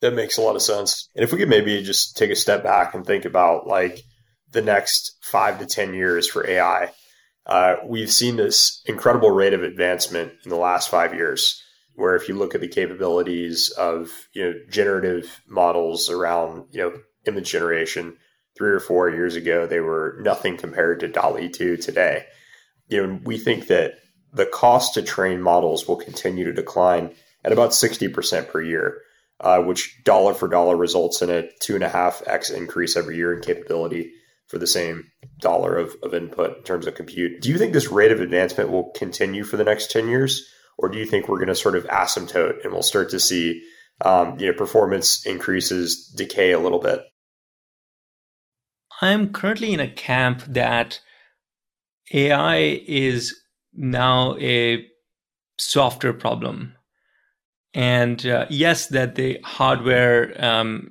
That 0.00 0.14
makes 0.14 0.38
a 0.38 0.42
lot 0.42 0.56
of 0.56 0.62
sense. 0.62 1.08
And 1.14 1.24
if 1.24 1.32
we 1.32 1.38
could 1.38 1.48
maybe 1.48 1.82
just 1.82 2.16
take 2.16 2.30
a 2.30 2.36
step 2.36 2.62
back 2.62 2.94
and 2.94 3.04
think 3.04 3.24
about 3.24 3.66
like 3.66 4.02
the 4.52 4.62
next 4.62 5.18
five 5.20 5.58
to 5.58 5.66
10 5.66 5.94
years 5.94 6.28
for 6.28 6.46
AI, 6.46 6.92
uh, 7.46 7.76
we've 7.84 8.12
seen 8.12 8.36
this 8.36 8.82
incredible 8.86 9.30
rate 9.30 9.52
of 9.52 9.62
advancement 9.62 10.32
in 10.44 10.50
the 10.50 10.56
last 10.56 10.88
five 10.88 11.12
years. 11.12 11.60
Where 11.96 12.16
if 12.16 12.28
you 12.28 12.34
look 12.34 12.54
at 12.54 12.60
the 12.60 12.68
capabilities 12.68 13.68
of 13.68 14.10
you 14.32 14.44
know 14.44 14.54
generative 14.68 15.40
models 15.46 16.10
around 16.10 16.66
you 16.72 16.80
know 16.80 16.92
image 17.24 17.50
generation 17.50 18.16
three 18.56 18.70
or 18.70 18.80
four 18.80 19.10
years 19.10 19.36
ago, 19.36 19.66
they 19.66 19.80
were 19.80 20.18
nothing 20.20 20.56
compared 20.56 21.00
to 21.00 21.08
DALL-E 21.08 21.50
2 21.50 21.76
today. 21.76 22.24
You 22.88 23.06
know, 23.06 23.20
we 23.24 23.38
think 23.38 23.68
that 23.68 23.94
the 24.34 24.46
cost 24.46 24.94
to 24.94 25.02
train 25.02 25.40
models 25.40 25.86
will 25.86 25.96
continue 25.96 26.44
to 26.44 26.52
decline 26.52 27.14
at 27.44 27.52
about 27.52 27.70
60% 27.70 28.48
per 28.48 28.60
year, 28.60 29.00
uh, 29.40 29.60
which 29.60 30.02
dollar 30.04 30.34
for 30.34 30.48
dollar 30.48 30.76
results 30.76 31.22
in 31.22 31.30
a 31.30 31.48
two 31.60 31.74
and 31.74 31.84
a 31.84 31.88
half 31.88 32.22
X 32.26 32.50
increase 32.50 32.96
every 32.96 33.16
year 33.16 33.32
in 33.32 33.42
capability 33.42 34.12
for 34.48 34.58
the 34.58 34.66
same 34.66 35.04
dollar 35.40 35.76
of, 35.76 35.94
of 36.02 36.14
input 36.14 36.58
in 36.58 36.62
terms 36.64 36.86
of 36.86 36.94
compute. 36.94 37.40
Do 37.40 37.48
you 37.48 37.58
think 37.58 37.72
this 37.72 37.88
rate 37.88 38.12
of 38.12 38.20
advancement 38.20 38.70
will 38.70 38.90
continue 38.96 39.44
for 39.44 39.56
the 39.56 39.64
next 39.64 39.90
10 39.90 40.08
years? 40.08 40.46
Or 40.76 40.88
do 40.88 40.98
you 40.98 41.06
think 41.06 41.28
we're 41.28 41.38
going 41.38 41.48
to 41.48 41.54
sort 41.54 41.76
of 41.76 41.84
asymptote 41.84 42.64
and 42.64 42.72
we'll 42.72 42.82
start 42.82 43.10
to 43.10 43.20
see 43.20 43.62
um, 44.04 44.38
you 44.38 44.46
know, 44.46 44.52
performance 44.52 45.24
increases 45.24 46.12
decay 46.16 46.50
a 46.50 46.58
little 46.58 46.80
bit? 46.80 47.00
I'm 49.00 49.32
currently 49.32 49.72
in 49.72 49.80
a 49.80 49.90
camp 49.90 50.42
that 50.48 51.00
AI 52.12 52.82
is 52.86 53.34
now 53.76 54.36
a 54.38 54.86
software 55.58 56.12
problem. 56.12 56.74
And 57.74 58.24
uh, 58.26 58.46
yes, 58.50 58.88
that 58.88 59.16
the 59.16 59.40
hardware, 59.44 60.34
um, 60.42 60.90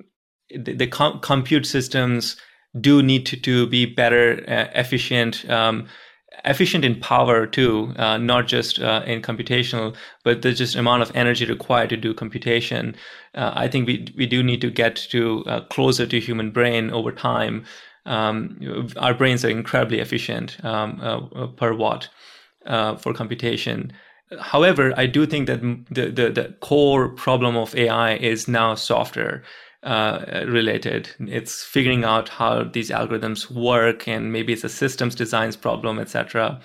the, 0.50 0.74
the 0.74 0.86
com- 0.86 1.20
compute 1.20 1.66
systems 1.66 2.36
do 2.78 3.02
need 3.02 3.26
to, 3.26 3.36
to 3.40 3.66
be 3.66 3.86
better, 3.86 4.44
uh, 4.46 4.66
efficient, 4.78 5.48
um, 5.48 5.86
efficient 6.44 6.84
in 6.84 7.00
power 7.00 7.46
too, 7.46 7.94
uh, 7.96 8.18
not 8.18 8.46
just 8.46 8.80
uh, 8.80 9.02
in 9.06 9.22
computational, 9.22 9.96
but 10.24 10.42
the 10.42 10.52
just 10.52 10.76
amount 10.76 11.02
of 11.02 11.14
energy 11.14 11.46
required 11.46 11.88
to 11.90 11.96
do 11.96 12.12
computation. 12.12 12.94
Uh, 13.34 13.52
I 13.54 13.68
think 13.68 13.86
we 13.86 14.12
we 14.16 14.26
do 14.26 14.42
need 14.42 14.60
to 14.60 14.70
get 14.70 14.96
to 15.10 15.44
uh, 15.46 15.60
closer 15.66 16.06
to 16.06 16.20
human 16.20 16.50
brain 16.50 16.90
over 16.90 17.12
time. 17.12 17.64
Um, 18.04 18.90
our 18.98 19.14
brains 19.14 19.44
are 19.44 19.50
incredibly 19.50 20.00
efficient 20.00 20.62
um, 20.62 21.54
per 21.56 21.72
watt 21.72 22.10
for 22.96 23.12
computation. 23.12 23.92
However, 24.40 24.92
I 24.96 25.06
do 25.06 25.26
think 25.26 25.46
that 25.46 25.60
the, 25.90 26.10
the, 26.10 26.30
the 26.30 26.56
core 26.60 27.10
problem 27.10 27.56
of 27.56 27.74
AI 27.76 28.14
is 28.14 28.48
now 28.48 28.74
software 28.74 29.42
uh, 29.82 30.44
related. 30.46 31.10
It's 31.20 31.62
figuring 31.62 32.04
out 32.04 32.28
how 32.28 32.64
these 32.64 32.90
algorithms 32.90 33.50
work, 33.50 34.08
and 34.08 34.32
maybe 34.32 34.52
it's 34.52 34.64
a 34.64 34.68
systems 34.68 35.14
designs 35.14 35.56
problem, 35.56 35.98
etc. 35.98 36.60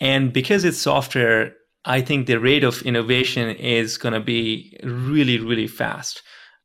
And 0.00 0.32
because 0.32 0.64
it's 0.64 0.78
software, 0.78 1.54
I 1.84 2.00
think 2.00 2.26
the 2.26 2.40
rate 2.40 2.64
of 2.64 2.82
innovation 2.82 3.48
is 3.56 3.96
going 3.96 4.14
to 4.14 4.20
be 4.20 4.76
really, 4.82 5.38
really 5.38 5.68
fast. 5.68 6.22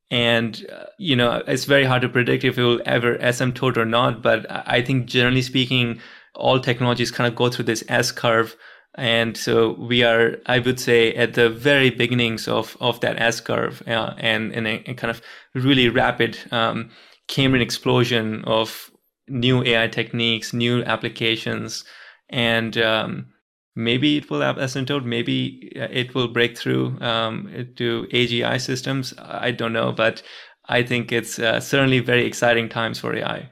And 0.09 0.65
uh, 0.71 0.85
you 0.99 1.15
know, 1.15 1.43
it's 1.47 1.65
very 1.65 1.85
hard 1.85 2.01
to 2.01 2.09
predict 2.09 2.43
if 2.43 2.57
it 2.57 2.63
will 2.63 2.81
ever 2.85 3.17
asymptote 3.17 3.77
or 3.77 3.85
not. 3.85 4.21
But 4.21 4.45
I 4.49 4.81
think, 4.81 5.05
generally 5.05 5.41
speaking, 5.41 5.99
all 6.35 6.59
technologies 6.59 7.11
kind 7.11 7.27
of 7.27 7.35
go 7.35 7.49
through 7.49 7.65
this 7.65 7.83
S 7.87 8.11
curve 8.11 8.55
and 8.95 9.35
so 9.35 9.71
we 9.73 10.03
are, 10.03 10.37
I 10.45 10.59
would 10.59 10.79
say, 10.79 11.13
at 11.15 11.33
the 11.33 11.49
very 11.49 11.89
beginnings 11.89 12.47
of, 12.47 12.77
of 12.79 12.99
that 12.99 13.19
S 13.19 13.41
curve 13.41 13.81
uh, 13.87 14.13
and 14.17 14.51
in 14.53 14.67
a, 14.67 14.83
a, 14.85 14.93
kind 14.93 15.09
of 15.09 15.21
really 15.55 15.89
rapid 15.89 16.37
um, 16.51 16.91
Cambrian 17.27 17.63
explosion 17.63 18.43
of 18.45 18.91
new 19.27 19.63
AI 19.63 19.87
techniques, 19.87 20.53
new 20.53 20.83
applications, 20.83 21.85
and 22.29 22.77
um, 22.77 23.27
maybe 23.75 24.17
it 24.17 24.29
will 24.29 24.41
have 24.41 24.57
asymptote, 24.57 25.05
maybe 25.05 25.73
uh, 25.75 25.87
it 25.89 26.13
will 26.13 26.27
break 26.27 26.55
through 26.55 26.99
um, 27.01 27.49
to 27.77 28.07
AGI 28.11 28.61
systems. 28.61 29.13
I 29.17 29.49
don't 29.49 29.73
know, 29.73 29.91
but 29.91 30.21
I 30.69 30.83
think 30.83 31.11
it's 31.11 31.39
uh, 31.39 31.59
certainly 31.59 31.99
very 31.99 32.25
exciting 32.25 32.69
times 32.69 32.99
for 32.99 33.15
AI. 33.15 33.49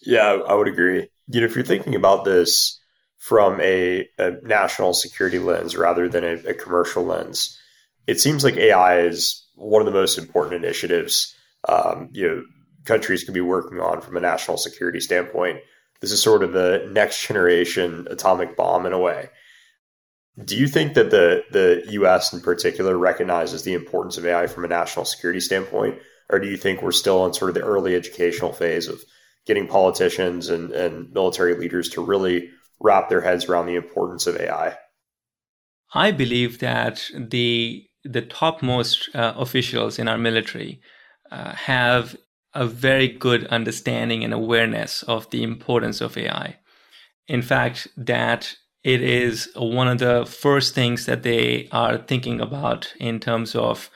Yeah, 0.00 0.38
I 0.48 0.54
would 0.54 0.68
agree. 0.68 1.08
You 1.28 1.40
know, 1.40 1.46
if 1.46 1.54
you're 1.54 1.64
thinking 1.64 1.94
about 1.94 2.24
this 2.24 2.80
from 3.22 3.60
a, 3.60 4.08
a 4.18 4.32
national 4.42 4.92
security 4.92 5.38
lens 5.38 5.76
rather 5.76 6.08
than 6.08 6.24
a, 6.24 6.32
a, 6.48 6.54
commercial 6.54 7.04
lens. 7.04 7.56
It 8.08 8.18
seems 8.18 8.42
like 8.42 8.56
AI 8.56 9.02
is 9.02 9.46
one 9.54 9.80
of 9.80 9.86
the 9.86 9.92
most 9.92 10.18
important 10.18 10.64
initiatives 10.64 11.32
um, 11.68 12.08
you 12.10 12.26
know 12.26 12.42
countries 12.84 13.22
could 13.22 13.32
be 13.32 13.40
working 13.40 13.78
on 13.78 14.00
from 14.00 14.16
a 14.16 14.20
national 14.20 14.56
security 14.56 14.98
standpoint. 14.98 15.60
This 16.00 16.10
is 16.10 16.20
sort 16.20 16.42
of 16.42 16.52
the 16.52 16.88
next 16.90 17.24
generation 17.24 18.08
atomic 18.10 18.56
bomb 18.56 18.86
in 18.86 18.92
a 18.92 18.98
way. 18.98 19.30
Do 20.44 20.56
you 20.56 20.66
think 20.66 20.94
that 20.94 21.12
the 21.12 21.44
the 21.52 21.84
U.S. 21.92 22.32
in 22.32 22.40
particular 22.40 22.98
recognizes 22.98 23.62
the 23.62 23.74
importance 23.74 24.18
of 24.18 24.26
AI 24.26 24.48
from 24.48 24.64
a 24.64 24.68
national 24.68 25.04
security 25.04 25.38
standpoint, 25.38 26.00
or 26.28 26.40
do 26.40 26.48
you 26.48 26.56
think 26.56 26.82
we're 26.82 26.90
still 26.90 27.24
in 27.24 27.34
sort 27.34 27.50
of 27.50 27.54
the 27.54 27.62
early 27.62 27.94
educational 27.94 28.52
phase 28.52 28.88
of 28.88 29.00
getting 29.46 29.66
politicians 29.66 30.48
and, 30.48 30.72
and 30.72 31.12
military 31.12 31.54
leaders 31.54 31.88
to 31.90 32.04
really 32.04 32.50
wrap 32.80 33.08
their 33.08 33.20
heads 33.20 33.46
around 33.46 33.66
the 33.66 33.76
importance 33.76 34.26
of 34.26 34.36
AI? 34.36 34.76
I 35.94 36.10
believe 36.10 36.58
that 36.60 37.04
the 37.16 37.84
the 38.04 38.22
topmost 38.22 39.14
uh, 39.14 39.34
officials 39.36 39.96
in 39.98 40.08
our 40.08 40.18
military 40.18 40.80
uh, 41.30 41.52
have 41.54 42.16
a 42.52 42.66
very 42.66 43.06
good 43.06 43.46
understanding 43.46 44.24
and 44.24 44.34
awareness 44.34 45.04
of 45.04 45.30
the 45.30 45.44
importance 45.44 46.00
of 46.00 46.18
AI. 46.18 46.58
In 47.28 47.42
fact, 47.42 47.86
that 47.96 48.56
it 48.82 49.00
is 49.02 49.48
one 49.54 49.88
of 49.88 49.98
the 49.98 50.26
first 50.26 50.74
things 50.74 51.06
that 51.06 51.22
they 51.22 51.68
are 51.70 51.98
thinking 51.98 52.40
about 52.40 52.92
in 52.98 53.20
terms 53.20 53.54
of 53.54 53.90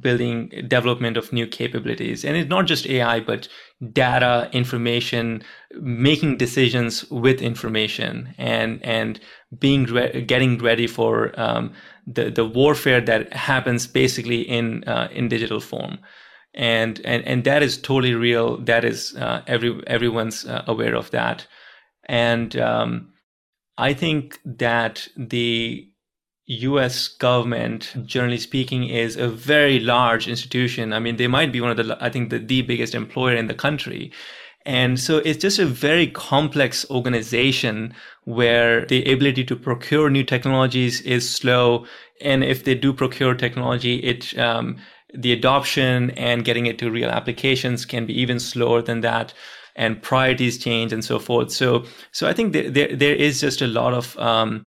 building 0.00 0.50
development 0.68 1.16
of 1.16 1.32
new 1.32 1.46
capabilities 1.46 2.24
and 2.24 2.36
it's 2.36 2.48
not 2.48 2.66
just 2.66 2.88
ai 2.88 3.20
but 3.20 3.46
data 3.92 4.48
information 4.52 5.42
making 5.80 6.36
decisions 6.38 7.04
with 7.10 7.42
information 7.42 8.34
and 8.38 8.82
and 8.82 9.20
being 9.58 9.84
re- 9.84 10.22
getting 10.22 10.58
ready 10.58 10.86
for 10.86 11.38
um, 11.38 11.72
the 12.06 12.30
the 12.30 12.44
warfare 12.44 13.00
that 13.00 13.32
happens 13.32 13.86
basically 13.86 14.40
in 14.40 14.84
uh, 14.84 15.08
in 15.12 15.28
digital 15.28 15.60
form. 15.60 15.98
And 16.54 17.00
and 17.04 17.22
and 17.24 17.44
that 17.44 17.62
is 17.62 17.76
totally 17.76 18.14
real. 18.14 18.56
That 18.64 18.84
is 18.84 19.14
uh, 19.16 19.42
every 19.46 19.82
everyone's 19.86 20.46
uh, 20.46 20.64
aware 20.66 20.94
of 20.94 21.10
that. 21.10 21.46
And 22.08 22.56
um, 22.56 23.12
i 23.78 23.92
think 23.92 24.38
that 24.44 25.08
the 25.16 25.88
US 26.46 27.08
government, 27.08 27.92
generally 28.04 28.38
speaking, 28.38 28.88
is 28.88 29.16
a 29.16 29.28
very 29.28 29.80
large 29.80 30.28
institution. 30.28 30.92
I 30.92 31.00
mean, 31.00 31.16
they 31.16 31.26
might 31.26 31.52
be 31.52 31.60
one 31.60 31.70
of 31.70 31.76
the, 31.76 31.98
I 32.00 32.08
think, 32.08 32.30
the, 32.30 32.38
the 32.38 32.62
biggest 32.62 32.94
employer 32.94 33.34
in 33.34 33.48
the 33.48 33.54
country. 33.54 34.12
And 34.64 34.98
so 34.98 35.18
it's 35.18 35.40
just 35.40 35.58
a 35.58 35.66
very 35.66 36.08
complex 36.08 36.88
organization 36.90 37.94
where 38.24 38.84
the 38.86 39.04
ability 39.12 39.44
to 39.44 39.56
procure 39.56 40.10
new 40.10 40.24
technologies 40.24 41.00
is 41.02 41.28
slow. 41.28 41.86
And 42.20 42.42
if 42.42 42.64
they 42.64 42.74
do 42.74 42.92
procure 42.92 43.34
technology, 43.34 43.96
it, 43.96 44.36
um, 44.38 44.76
the 45.14 45.32
adoption 45.32 46.10
and 46.10 46.44
getting 46.44 46.66
it 46.66 46.78
to 46.78 46.90
real 46.90 47.10
applications 47.10 47.84
can 47.84 48.06
be 48.06 48.20
even 48.20 48.40
slower 48.40 48.82
than 48.82 49.00
that 49.02 49.32
and 49.76 50.02
priorities 50.02 50.58
change 50.58 50.92
and 50.92 51.04
so 51.04 51.18
forth. 51.18 51.52
So, 51.52 51.84
so 52.10 52.26
I 52.26 52.32
think 52.32 52.52
there, 52.52 52.70
there, 52.70 52.96
there 52.96 53.14
is 53.14 53.40
just 53.40 53.62
a 53.62 53.66
lot 53.66 53.94
of, 53.94 54.18
um, 54.18 54.64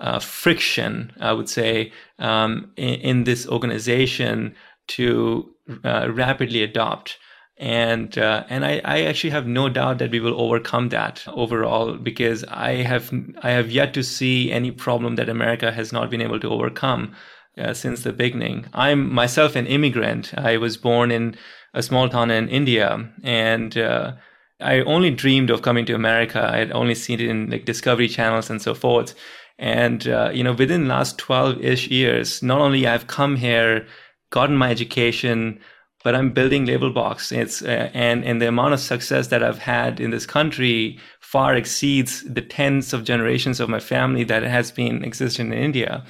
uh, 0.00 0.18
friction, 0.18 1.12
I 1.20 1.32
would 1.32 1.48
say, 1.48 1.92
um, 2.18 2.70
in, 2.76 2.94
in, 2.94 3.24
this 3.24 3.46
organization 3.48 4.54
to 4.88 5.50
uh, 5.84 6.08
rapidly 6.10 6.62
adopt. 6.62 7.18
And 7.58 8.16
uh, 8.16 8.44
and 8.48 8.64
I, 8.64 8.80
I 8.84 9.02
actually 9.02 9.30
have 9.30 9.46
no 9.48 9.68
doubt 9.68 9.98
that 9.98 10.12
we 10.12 10.20
will 10.20 10.40
overcome 10.40 10.90
that 10.90 11.24
overall 11.26 11.96
because 11.96 12.44
I 12.44 12.74
have 12.74 13.12
I 13.42 13.50
have 13.50 13.68
yet 13.68 13.94
to 13.94 14.04
see 14.04 14.52
any 14.52 14.70
problem 14.70 15.16
that 15.16 15.28
America 15.28 15.72
has 15.72 15.92
not 15.92 16.08
been 16.08 16.22
able 16.22 16.38
to 16.38 16.50
overcome 16.50 17.16
uh, 17.58 17.74
since 17.74 18.04
the 18.04 18.12
beginning. 18.12 18.66
I'm 18.72 19.12
myself 19.12 19.56
an 19.56 19.66
immigrant. 19.66 20.32
I 20.38 20.56
was 20.56 20.76
born 20.76 21.10
in 21.10 21.36
a 21.74 21.82
small 21.82 22.08
town 22.08 22.30
in 22.30 22.48
India, 22.48 23.10
and 23.24 23.76
uh, 23.76 24.12
I 24.60 24.80
only 24.82 25.10
dreamed 25.10 25.50
of 25.50 25.62
coming 25.62 25.84
to 25.86 25.94
America. 25.94 26.48
I 26.52 26.58
had 26.58 26.72
only 26.72 26.94
seen 26.94 27.20
it 27.20 27.28
in 27.28 27.50
like 27.50 27.64
Discovery 27.64 28.08
channels 28.08 28.50
and 28.50 28.62
so 28.62 28.74
forth. 28.74 29.14
And, 29.58 30.06
uh, 30.06 30.30
you 30.32 30.44
know, 30.44 30.52
within 30.52 30.84
the 30.84 30.88
last 30.88 31.18
12 31.18 31.60
ish 31.60 31.88
years, 31.88 32.42
not 32.42 32.60
only 32.60 32.86
I've 32.86 33.08
come 33.08 33.36
here, 33.36 33.86
gotten 34.30 34.56
my 34.56 34.70
education, 34.70 35.58
but 36.04 36.14
I'm 36.14 36.32
building 36.32 36.66
Labelbox. 36.66 37.36
It's, 37.36 37.62
uh, 37.62 37.90
and, 37.92 38.24
and 38.24 38.40
the 38.40 38.48
amount 38.48 38.74
of 38.74 38.80
success 38.80 39.28
that 39.28 39.42
I've 39.42 39.58
had 39.58 39.98
in 40.00 40.10
this 40.10 40.26
country 40.26 40.98
far 41.20 41.54
exceeds 41.54 42.22
the 42.22 42.40
tens 42.40 42.92
of 42.92 43.04
generations 43.04 43.58
of 43.58 43.68
my 43.68 43.80
family 43.80 44.24
that 44.24 44.44
has 44.44 44.70
been 44.70 45.02
existing 45.02 45.48
in 45.48 45.58
India. 45.58 46.04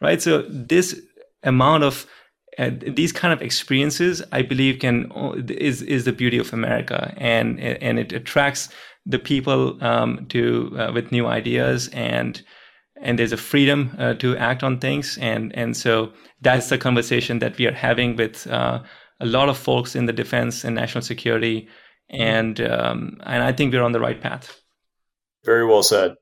Right. 0.00 0.22
So 0.22 0.42
this 0.48 1.00
amount 1.42 1.84
of 1.84 2.06
uh, 2.58 2.70
these 2.86 3.12
kind 3.12 3.32
of 3.32 3.40
experiences, 3.40 4.22
I 4.30 4.42
believe, 4.42 4.80
can 4.80 5.10
is 5.48 5.80
is 5.82 6.04
the 6.04 6.12
beauty 6.12 6.38
of 6.38 6.52
America, 6.52 7.14
and 7.16 7.58
and 7.60 7.98
it 7.98 8.12
attracts 8.12 8.68
the 9.06 9.18
people 9.18 9.82
um, 9.82 10.26
to 10.28 10.76
uh, 10.78 10.92
with 10.92 11.12
new 11.12 11.26
ideas 11.26 11.88
and 11.88 12.42
and 13.02 13.18
there's 13.18 13.32
a 13.32 13.36
freedom 13.36 13.94
uh, 13.98 14.14
to 14.14 14.36
act 14.36 14.62
on 14.62 14.78
things 14.78 15.18
and 15.20 15.54
and 15.54 15.76
so 15.76 16.12
that's 16.40 16.68
the 16.68 16.78
conversation 16.78 17.38
that 17.40 17.58
we 17.58 17.66
are 17.66 17.72
having 17.72 18.16
with 18.16 18.46
uh, 18.46 18.82
a 19.20 19.26
lot 19.26 19.48
of 19.48 19.58
folks 19.58 19.94
in 19.94 20.06
the 20.06 20.12
defense 20.12 20.64
and 20.64 20.74
national 20.74 21.02
security 21.02 21.68
and 22.12 22.60
um, 22.60 23.18
and 23.24 23.42
I 23.42 23.52
think 23.52 23.72
we're 23.72 23.82
on 23.82 23.92
the 23.92 24.00
right 24.00 24.20
path. 24.20 24.60
Very 25.44 25.66
well 25.66 25.82
said. 25.82 26.14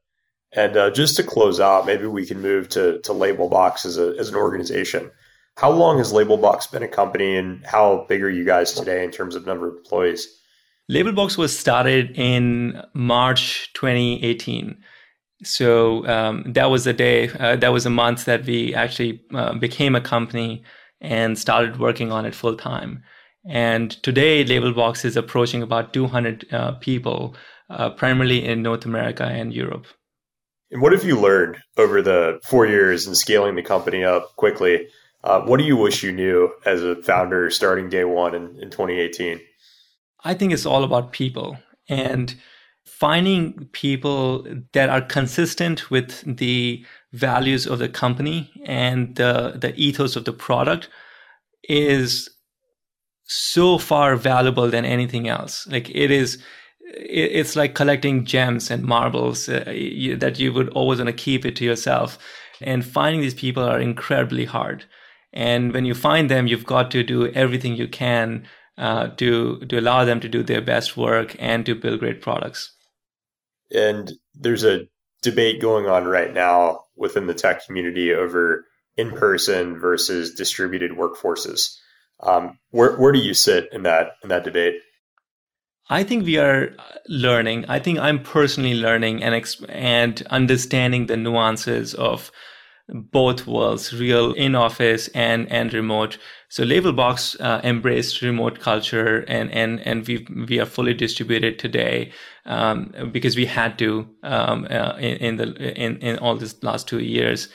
And 0.52 0.76
uh, 0.76 0.90
just 0.90 1.16
to 1.16 1.22
close 1.22 1.60
out, 1.60 1.86
maybe 1.86 2.06
we 2.06 2.26
can 2.26 2.40
move 2.40 2.68
to 2.70 3.00
to 3.00 3.12
Labelbox 3.12 3.84
as 3.84 3.98
a 3.98 4.14
as 4.18 4.28
an 4.28 4.36
organization. 4.36 5.10
How 5.56 5.70
long 5.70 5.98
has 5.98 6.12
Labelbox 6.12 6.70
been 6.72 6.82
a 6.82 6.88
company, 6.88 7.36
and 7.36 7.64
how 7.66 8.06
big 8.08 8.22
are 8.22 8.30
you 8.30 8.44
guys 8.44 8.72
today 8.72 9.04
in 9.04 9.10
terms 9.10 9.34
of 9.34 9.46
number 9.46 9.68
of 9.68 9.76
employees? 9.76 10.28
Labelbox 10.90 11.36
was 11.36 11.56
started 11.56 12.16
in 12.16 12.82
March 12.94 13.70
2018. 13.74 14.76
So 15.42 16.06
um, 16.06 16.52
that 16.52 16.70
was 16.70 16.86
a 16.86 16.92
day, 16.92 17.30
uh, 17.30 17.56
that 17.56 17.72
was 17.72 17.86
a 17.86 17.90
month 17.90 18.24
that 18.26 18.44
we 18.44 18.74
actually 18.74 19.22
uh, 19.34 19.54
became 19.54 19.94
a 19.94 20.00
company 20.00 20.62
and 21.00 21.38
started 21.38 21.78
working 21.78 22.12
on 22.12 22.26
it 22.26 22.34
full 22.34 22.56
time. 22.56 23.02
And 23.48 23.90
today, 24.02 24.44
Labelbox 24.44 25.04
is 25.04 25.16
approaching 25.16 25.62
about 25.62 25.94
200 25.94 26.52
uh, 26.52 26.72
people, 26.72 27.34
uh, 27.70 27.90
primarily 27.90 28.44
in 28.44 28.62
North 28.62 28.84
America 28.84 29.24
and 29.24 29.54
Europe. 29.54 29.86
And 30.70 30.82
what 30.82 30.92
have 30.92 31.04
you 31.04 31.18
learned 31.18 31.56
over 31.78 32.02
the 32.02 32.38
four 32.44 32.66
years 32.66 33.06
in 33.06 33.14
scaling 33.14 33.56
the 33.56 33.62
company 33.62 34.04
up 34.04 34.36
quickly? 34.36 34.88
Uh, 35.24 35.40
what 35.40 35.58
do 35.58 35.64
you 35.64 35.76
wish 35.76 36.02
you 36.02 36.12
knew 36.12 36.52
as 36.64 36.82
a 36.82 36.96
founder 37.02 37.50
starting 37.50 37.88
day 37.88 38.04
one 38.04 38.34
in, 38.34 38.58
in 38.60 38.70
2018? 38.70 39.40
I 40.22 40.34
think 40.34 40.52
it's 40.52 40.66
all 40.66 40.84
about 40.84 41.12
people 41.12 41.58
and 41.88 42.34
finding 42.98 43.68
people 43.72 44.46
that 44.72 44.88
are 44.88 45.00
consistent 45.00 45.90
with 45.90 46.36
the 46.36 46.84
values 47.12 47.66
of 47.66 47.78
the 47.78 47.88
company 47.88 48.50
and 48.64 49.16
the, 49.16 49.54
the 49.56 49.74
ethos 49.76 50.16
of 50.16 50.24
the 50.24 50.32
product 50.32 50.88
is 51.64 52.28
so 53.24 53.78
far 53.78 54.16
valuable 54.16 54.68
than 54.68 54.84
anything 54.84 55.28
else. 55.28 55.66
Like 55.68 55.88
it 55.90 56.10
is, 56.10 56.42
it's 56.94 57.56
like 57.56 57.74
collecting 57.74 58.24
gems 58.24 58.70
and 58.70 58.84
marbles 58.84 59.48
uh, 59.48 59.64
that 60.18 60.36
you 60.38 60.52
would 60.52 60.68
always 60.70 60.98
want 60.98 61.08
to 61.08 61.12
keep 61.12 61.46
it 61.46 61.56
to 61.56 61.64
yourself. 61.64 62.18
And 62.60 62.84
finding 62.84 63.20
these 63.20 63.34
people 63.34 63.62
are 63.62 63.80
incredibly 63.80 64.44
hard. 64.44 64.84
And 65.32 65.72
when 65.72 65.84
you 65.84 65.94
find 65.94 66.28
them, 66.28 66.48
you've 66.48 66.66
got 66.66 66.90
to 66.90 67.02
do 67.02 67.28
everything 67.28 67.76
you 67.76 67.88
can 67.88 68.46
uh, 68.76 69.08
to 69.08 69.60
to 69.60 69.78
allow 69.78 70.04
them 70.04 70.20
to 70.20 70.28
do 70.28 70.42
their 70.42 70.62
best 70.62 70.96
work 70.96 71.36
and 71.38 71.64
to 71.66 71.74
build 71.74 72.00
great 72.00 72.20
products. 72.20 72.72
And 73.72 74.12
there's 74.34 74.64
a 74.64 74.86
debate 75.22 75.60
going 75.60 75.86
on 75.86 76.04
right 76.04 76.32
now 76.32 76.84
within 76.96 77.26
the 77.26 77.34
tech 77.34 77.66
community 77.66 78.12
over 78.12 78.64
in 78.96 79.12
person 79.12 79.78
versus 79.78 80.34
distributed 80.34 80.92
workforces. 80.92 81.76
Um, 82.22 82.58
where 82.70 82.96
where 82.96 83.12
do 83.12 83.18
you 83.18 83.34
sit 83.34 83.68
in 83.72 83.84
that 83.84 84.12
in 84.22 84.28
that 84.28 84.44
debate? 84.44 84.74
I 85.88 86.04
think 86.04 86.24
we 86.24 86.36
are 86.38 86.70
learning. 87.08 87.64
I 87.68 87.80
think 87.80 87.98
I'm 87.98 88.22
personally 88.22 88.74
learning 88.74 89.22
and 89.22 89.56
and 89.68 90.22
understanding 90.30 91.06
the 91.06 91.16
nuances 91.16 91.94
of 91.94 92.30
both 92.88 93.46
worlds, 93.46 93.92
real 93.92 94.32
in 94.32 94.54
office 94.54 95.08
and 95.08 95.50
and 95.50 95.72
remote. 95.72 96.18
So 96.48 96.64
Labelbox 96.64 97.40
uh, 97.40 97.60
embraced 97.64 98.22
remote 98.22 98.60
culture, 98.60 99.24
and 99.28 99.50
and 99.52 99.80
and 99.80 100.06
we 100.06 100.26
we 100.48 100.60
are 100.60 100.66
fully 100.66 100.94
distributed 100.94 101.58
today 101.58 102.12
um, 102.50 102.92
because 103.12 103.36
we 103.36 103.46
had 103.46 103.78
to 103.78 104.06
um, 104.24 104.66
uh, 104.68 104.96
in, 104.98 105.16
in 105.16 105.36
the 105.36 105.80
in 105.80 105.96
in 105.98 106.18
all 106.18 106.36
this 106.36 106.62
last 106.62 106.88
two 106.88 106.98
years. 106.98 107.48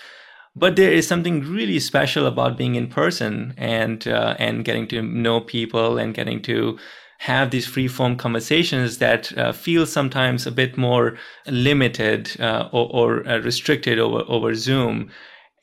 But 0.56 0.78
there 0.78 0.92
is 0.92 1.06
something 1.06 1.42
really 1.42 1.80
special 1.80 2.26
about 2.26 2.58
being 2.58 2.76
in 2.76 2.88
person 2.88 3.54
and 3.58 4.08
uh, 4.08 4.36
and 4.40 4.64
getting 4.64 4.88
to 4.88 5.02
know 5.02 5.42
people 5.42 5.98
and 5.98 6.16
getting 6.16 6.42
to 6.44 6.80
have 7.20 7.52
these 7.52 7.68
free 7.68 7.90
form 7.90 8.16
conversations 8.16 8.98
that 9.00 9.38
uh, 9.38 9.52
feel 9.52 9.86
sometimes 9.86 10.48
a 10.48 10.52
bit 10.52 10.78
more 10.78 11.18
limited 11.48 12.40
uh, 12.40 12.70
or, 12.72 12.90
or 12.92 13.28
uh, 13.28 13.40
restricted 13.40 14.00
over 14.00 14.24
over 14.28 14.56
Zoom. 14.56 15.12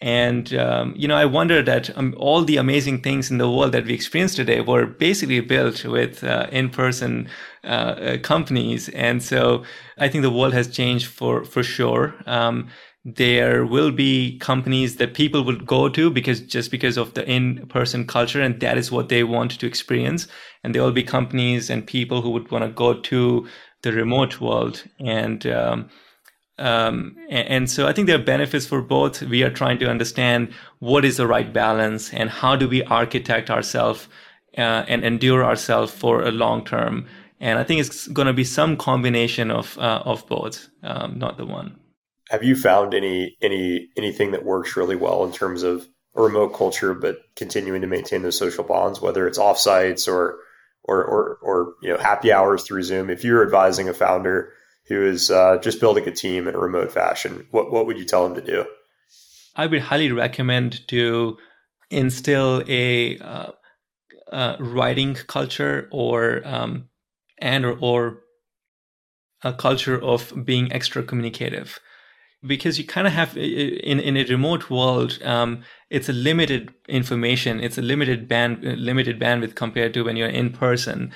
And 0.02 0.52
um, 0.54 0.94
you 0.96 1.06
know, 1.06 1.14
I 1.14 1.26
wonder 1.26 1.62
that 1.62 1.96
um, 1.96 2.12
all 2.18 2.42
the 2.42 2.56
amazing 2.56 3.02
things 3.02 3.30
in 3.30 3.38
the 3.38 3.48
world 3.48 3.70
that 3.70 3.84
we 3.84 3.94
experience 3.94 4.34
today 4.34 4.60
were 4.60 4.84
basically 4.84 5.38
built 5.38 5.84
with 5.84 6.24
uh, 6.24 6.48
in-person 6.50 7.28
uh, 7.62 7.66
uh, 7.66 8.18
companies, 8.18 8.88
and 8.88 9.22
so 9.22 9.62
I 9.98 10.08
think 10.08 10.22
the 10.22 10.30
world 10.30 10.54
has 10.54 10.66
changed 10.66 11.06
for 11.06 11.44
for 11.44 11.62
sure. 11.62 12.16
Um, 12.26 12.68
there 13.04 13.64
will 13.64 13.92
be 13.92 14.38
companies 14.38 14.96
that 14.96 15.14
people 15.14 15.44
will 15.44 15.58
go 15.58 15.88
to 15.88 16.10
because 16.10 16.40
just 16.40 16.72
because 16.72 16.96
of 16.96 17.14
the 17.14 17.28
in-person 17.28 18.06
culture 18.06 18.40
and 18.40 18.58
that 18.60 18.78
is 18.78 18.92
what 18.92 19.08
they 19.08 19.24
want 19.24 19.52
to 19.58 19.66
experience. 19.66 20.28
And 20.62 20.74
there 20.74 20.82
will 20.82 20.92
be 20.92 21.02
companies 21.02 21.70
and 21.70 21.86
people 21.86 22.22
who 22.22 22.30
would 22.30 22.50
want 22.50 22.64
to 22.64 22.70
go 22.70 22.94
to 22.94 23.48
the 23.82 23.92
remote 23.92 24.40
world. 24.40 24.84
And 25.00 25.44
um, 26.58 27.16
and, 27.30 27.48
and, 27.48 27.70
so 27.70 27.86
I 27.86 27.92
think 27.92 28.06
there 28.06 28.16
are 28.16 28.22
benefits 28.22 28.66
for 28.66 28.82
both. 28.82 29.22
We 29.22 29.42
are 29.42 29.50
trying 29.50 29.78
to 29.78 29.88
understand 29.88 30.52
what 30.80 31.04
is 31.04 31.16
the 31.16 31.26
right 31.26 31.50
balance 31.50 32.12
and 32.12 32.28
how 32.28 32.56
do 32.56 32.68
we 32.68 32.84
architect 32.84 33.50
ourselves 33.50 34.06
uh, 34.58 34.84
and 34.86 35.02
endure 35.02 35.44
ourselves 35.44 35.92
for 35.92 36.22
a 36.22 36.30
long 36.30 36.64
term. 36.64 37.06
And 37.40 37.58
I 37.58 37.64
think 37.64 37.80
it's 37.80 38.06
going 38.06 38.26
to 38.26 38.34
be 38.34 38.44
some 38.44 38.76
combination 38.76 39.50
of 39.50 39.76
uh, 39.78 40.02
of 40.04 40.26
both, 40.28 40.68
um, 40.82 41.18
not 41.18 41.38
the 41.38 41.46
one. 41.46 41.78
Have 42.28 42.44
you 42.44 42.54
found 42.54 42.94
any 42.94 43.36
any 43.40 43.88
anything 43.96 44.32
that 44.32 44.44
works 44.44 44.76
really 44.76 44.96
well 44.96 45.24
in 45.24 45.32
terms 45.32 45.62
of 45.62 45.88
a 46.14 46.22
remote 46.22 46.50
culture, 46.50 46.94
but 46.94 47.18
continuing 47.34 47.80
to 47.80 47.86
maintain 47.86 48.22
those 48.22 48.38
social 48.38 48.62
bonds, 48.62 49.00
whether 49.00 49.26
it's 49.26 49.38
offsites 49.38 50.06
or 50.06 50.38
or 50.84 51.02
or, 51.04 51.38
or 51.42 51.74
you 51.82 51.88
know 51.88 51.98
happy 51.98 52.30
hours 52.30 52.62
through 52.62 52.82
Zoom? 52.82 53.10
If 53.10 53.24
you're 53.24 53.42
advising 53.42 53.88
a 53.88 53.94
founder 53.94 54.52
who 54.86 55.04
is 55.04 55.30
uh, 55.30 55.58
just 55.58 55.80
building 55.80 56.06
a 56.08 56.12
team 56.12 56.48
in 56.48 56.54
a 56.54 56.58
remote 56.58 56.92
fashion, 56.92 57.46
what 57.50 57.70
what 57.70 57.86
would 57.86 57.98
you 57.98 58.04
tell 58.04 58.26
him 58.26 58.34
to 58.34 58.40
do? 58.40 58.66
I 59.54 59.66
would 59.66 59.82
highly 59.82 60.10
recommend 60.12 60.86
to 60.88 61.36
instill 61.90 62.62
a 62.66 63.18
uh, 63.18 63.52
uh, 64.32 64.56
writing 64.58 65.14
culture 65.14 65.88
or 65.92 66.42
um, 66.44 66.88
and 67.38 67.64
or, 67.64 67.76
or 67.80 68.18
a 69.42 69.52
culture 69.52 70.00
of 70.00 70.32
being 70.44 70.72
extra 70.72 71.02
communicative. 71.02 71.78
Because 72.44 72.76
you 72.76 72.84
kind 72.84 73.06
of 73.06 73.12
have 73.12 73.36
in 73.36 74.00
in 74.00 74.16
a 74.16 74.24
remote 74.24 74.68
world 74.68 75.20
um, 75.22 75.62
it's 75.90 76.08
a 76.08 76.12
limited 76.12 76.74
information 76.88 77.60
it's 77.60 77.78
a 77.78 77.82
limited 77.82 78.26
band 78.26 78.64
limited 78.64 79.20
bandwidth 79.20 79.54
compared 79.54 79.94
to 79.94 80.02
when 80.02 80.16
you're 80.16 80.28
in 80.28 80.50
person 80.50 81.12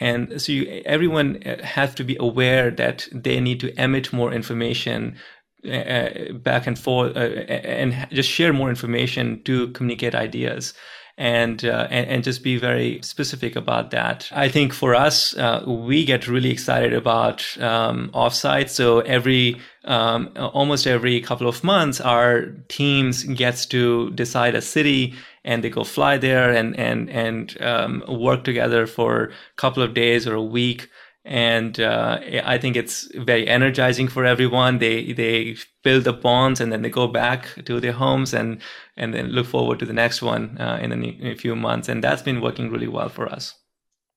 and 0.00 0.40
so 0.40 0.52
you, 0.52 0.82
everyone 0.86 1.42
uh, 1.44 1.62
has 1.62 1.94
to 1.94 2.04
be 2.04 2.16
aware 2.18 2.70
that 2.70 3.06
they 3.12 3.38
need 3.38 3.60
to 3.60 3.80
emit 3.80 4.12
more 4.12 4.32
information 4.32 5.16
uh, 5.64 5.70
uh, 5.70 6.32
back 6.32 6.66
and 6.66 6.78
forth 6.78 7.14
uh, 7.16 7.20
and 7.20 8.08
just 8.10 8.30
share 8.30 8.52
more 8.52 8.70
information 8.70 9.42
to 9.44 9.68
communicate 9.68 10.14
ideas 10.14 10.72
and, 11.18 11.66
uh, 11.66 11.86
and, 11.90 12.06
and 12.08 12.24
just 12.24 12.42
be 12.42 12.56
very 12.56 12.98
specific 13.02 13.56
about 13.56 13.90
that. 13.90 14.26
I 14.32 14.48
think 14.48 14.72
for 14.72 14.94
us, 14.94 15.36
uh, 15.36 15.62
we 15.66 16.06
get 16.06 16.26
really 16.26 16.50
excited 16.50 16.94
about 16.94 17.44
um, 17.60 18.10
offsite. 18.14 18.70
So 18.70 19.00
every 19.00 19.60
um, 19.84 20.30
almost 20.36 20.86
every 20.86 21.20
couple 21.20 21.46
of 21.46 21.62
months, 21.62 22.00
our 22.00 22.46
teams 22.68 23.24
gets 23.24 23.66
to 23.66 24.10
decide 24.12 24.54
a 24.54 24.62
city 24.62 25.14
and 25.44 25.64
they 25.64 25.70
go 25.70 25.84
fly 25.84 26.18
there 26.18 26.52
and 26.52 26.78
and 26.78 27.10
and 27.10 27.60
um, 27.62 28.02
work 28.08 28.44
together 28.44 28.86
for 28.86 29.24
a 29.24 29.30
couple 29.56 29.82
of 29.82 29.94
days 29.94 30.26
or 30.26 30.34
a 30.34 30.42
week 30.42 30.88
and 31.24 31.78
uh, 31.78 32.18
I 32.44 32.58
think 32.58 32.76
it's 32.76 33.08
very 33.14 33.46
energizing 33.46 34.08
for 34.08 34.24
everyone. 34.24 34.78
They 34.78 35.12
they 35.12 35.56
build 35.84 36.04
the 36.04 36.12
bonds 36.12 36.60
and 36.60 36.72
then 36.72 36.82
they 36.82 36.88
go 36.88 37.06
back 37.06 37.46
to 37.66 37.78
their 37.78 37.92
homes 37.92 38.32
and 38.32 38.60
and 38.96 39.12
then 39.12 39.28
look 39.28 39.46
forward 39.46 39.78
to 39.80 39.86
the 39.86 39.92
next 39.92 40.22
one 40.22 40.56
uh, 40.58 40.78
in, 40.80 40.92
a, 40.92 40.96
in, 40.96 41.26
a, 41.26 41.36
few 41.36 41.54
months. 41.54 41.88
And 41.88 42.02
that's 42.02 42.22
been 42.22 42.40
working 42.40 42.70
really 42.70 42.88
well 42.88 43.08
for 43.08 43.28
us. 43.28 43.54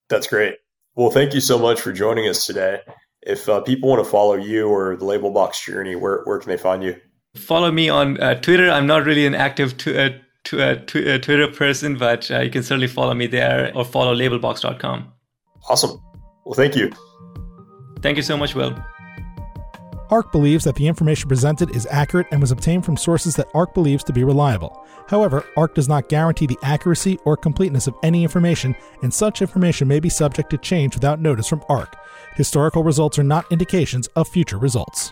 That's 0.09 0.27
great. 0.27 0.55
Well, 0.95 1.09
thank 1.09 1.33
you 1.33 1.39
so 1.39 1.57
much 1.57 1.79
for 1.79 1.91
joining 1.91 2.27
us 2.27 2.45
today. 2.45 2.79
If 3.21 3.47
uh, 3.47 3.61
people 3.61 3.89
want 3.89 4.03
to 4.03 4.09
follow 4.09 4.35
you 4.35 4.67
or 4.67 4.95
the 4.95 5.05
Labelbox 5.05 5.65
journey, 5.65 5.95
where 5.95 6.21
where 6.23 6.39
can 6.39 6.49
they 6.49 6.57
find 6.57 6.83
you? 6.83 6.95
Follow 7.35 7.71
me 7.71 7.89
on 7.89 8.19
uh, 8.21 8.35
Twitter. 8.35 8.69
I'm 8.69 8.87
not 8.87 9.05
really 9.05 9.25
an 9.25 9.35
active 9.35 9.77
to, 10.45 10.61
uh, 10.61 10.75
to, 10.87 11.15
uh, 11.15 11.17
Twitter 11.19 11.47
person, 11.47 11.97
but 11.97 12.29
you 12.29 12.49
can 12.49 12.63
certainly 12.63 12.87
follow 12.87 13.13
me 13.13 13.27
there 13.27 13.71
or 13.75 13.85
follow 13.85 14.15
labelbox.com. 14.15 15.11
Awesome. 15.69 16.01
Well, 16.45 16.55
thank 16.55 16.75
you. 16.75 16.91
Thank 18.01 18.17
you 18.17 18.23
so 18.23 18.35
much, 18.35 18.53
Will. 18.53 18.75
ARK 20.09 20.31
believes 20.31 20.63
that 20.65 20.75
the 20.75 20.87
information 20.87 21.27
presented 21.27 21.75
is 21.75 21.87
accurate 21.89 22.27
and 22.31 22.39
was 22.39 22.51
obtained 22.51 22.85
from 22.85 22.97
sources 22.97 23.35
that 23.35 23.47
ARK 23.55 23.73
believes 23.73 24.03
to 24.03 24.13
be 24.13 24.23
reliable. 24.23 24.85
However, 25.07 25.45
ARK 25.57 25.73
does 25.73 25.89
not 25.89 26.07
guarantee 26.07 26.45
the 26.45 26.59
accuracy 26.61 27.17
or 27.25 27.35
completeness 27.35 27.87
of 27.87 27.95
any 28.03 28.21
information, 28.21 28.75
and 29.01 29.11
such 29.11 29.41
information 29.41 29.87
may 29.87 29.99
be 29.99 30.09
subject 30.09 30.49
to 30.51 30.57
change 30.59 30.93
without 30.93 31.19
notice 31.19 31.47
from 31.47 31.63
ARK. 31.67 31.95
Historical 32.35 32.83
results 32.83 33.17
are 33.17 33.23
not 33.23 33.51
indications 33.51 34.07
of 34.15 34.27
future 34.27 34.59
results. 34.59 35.11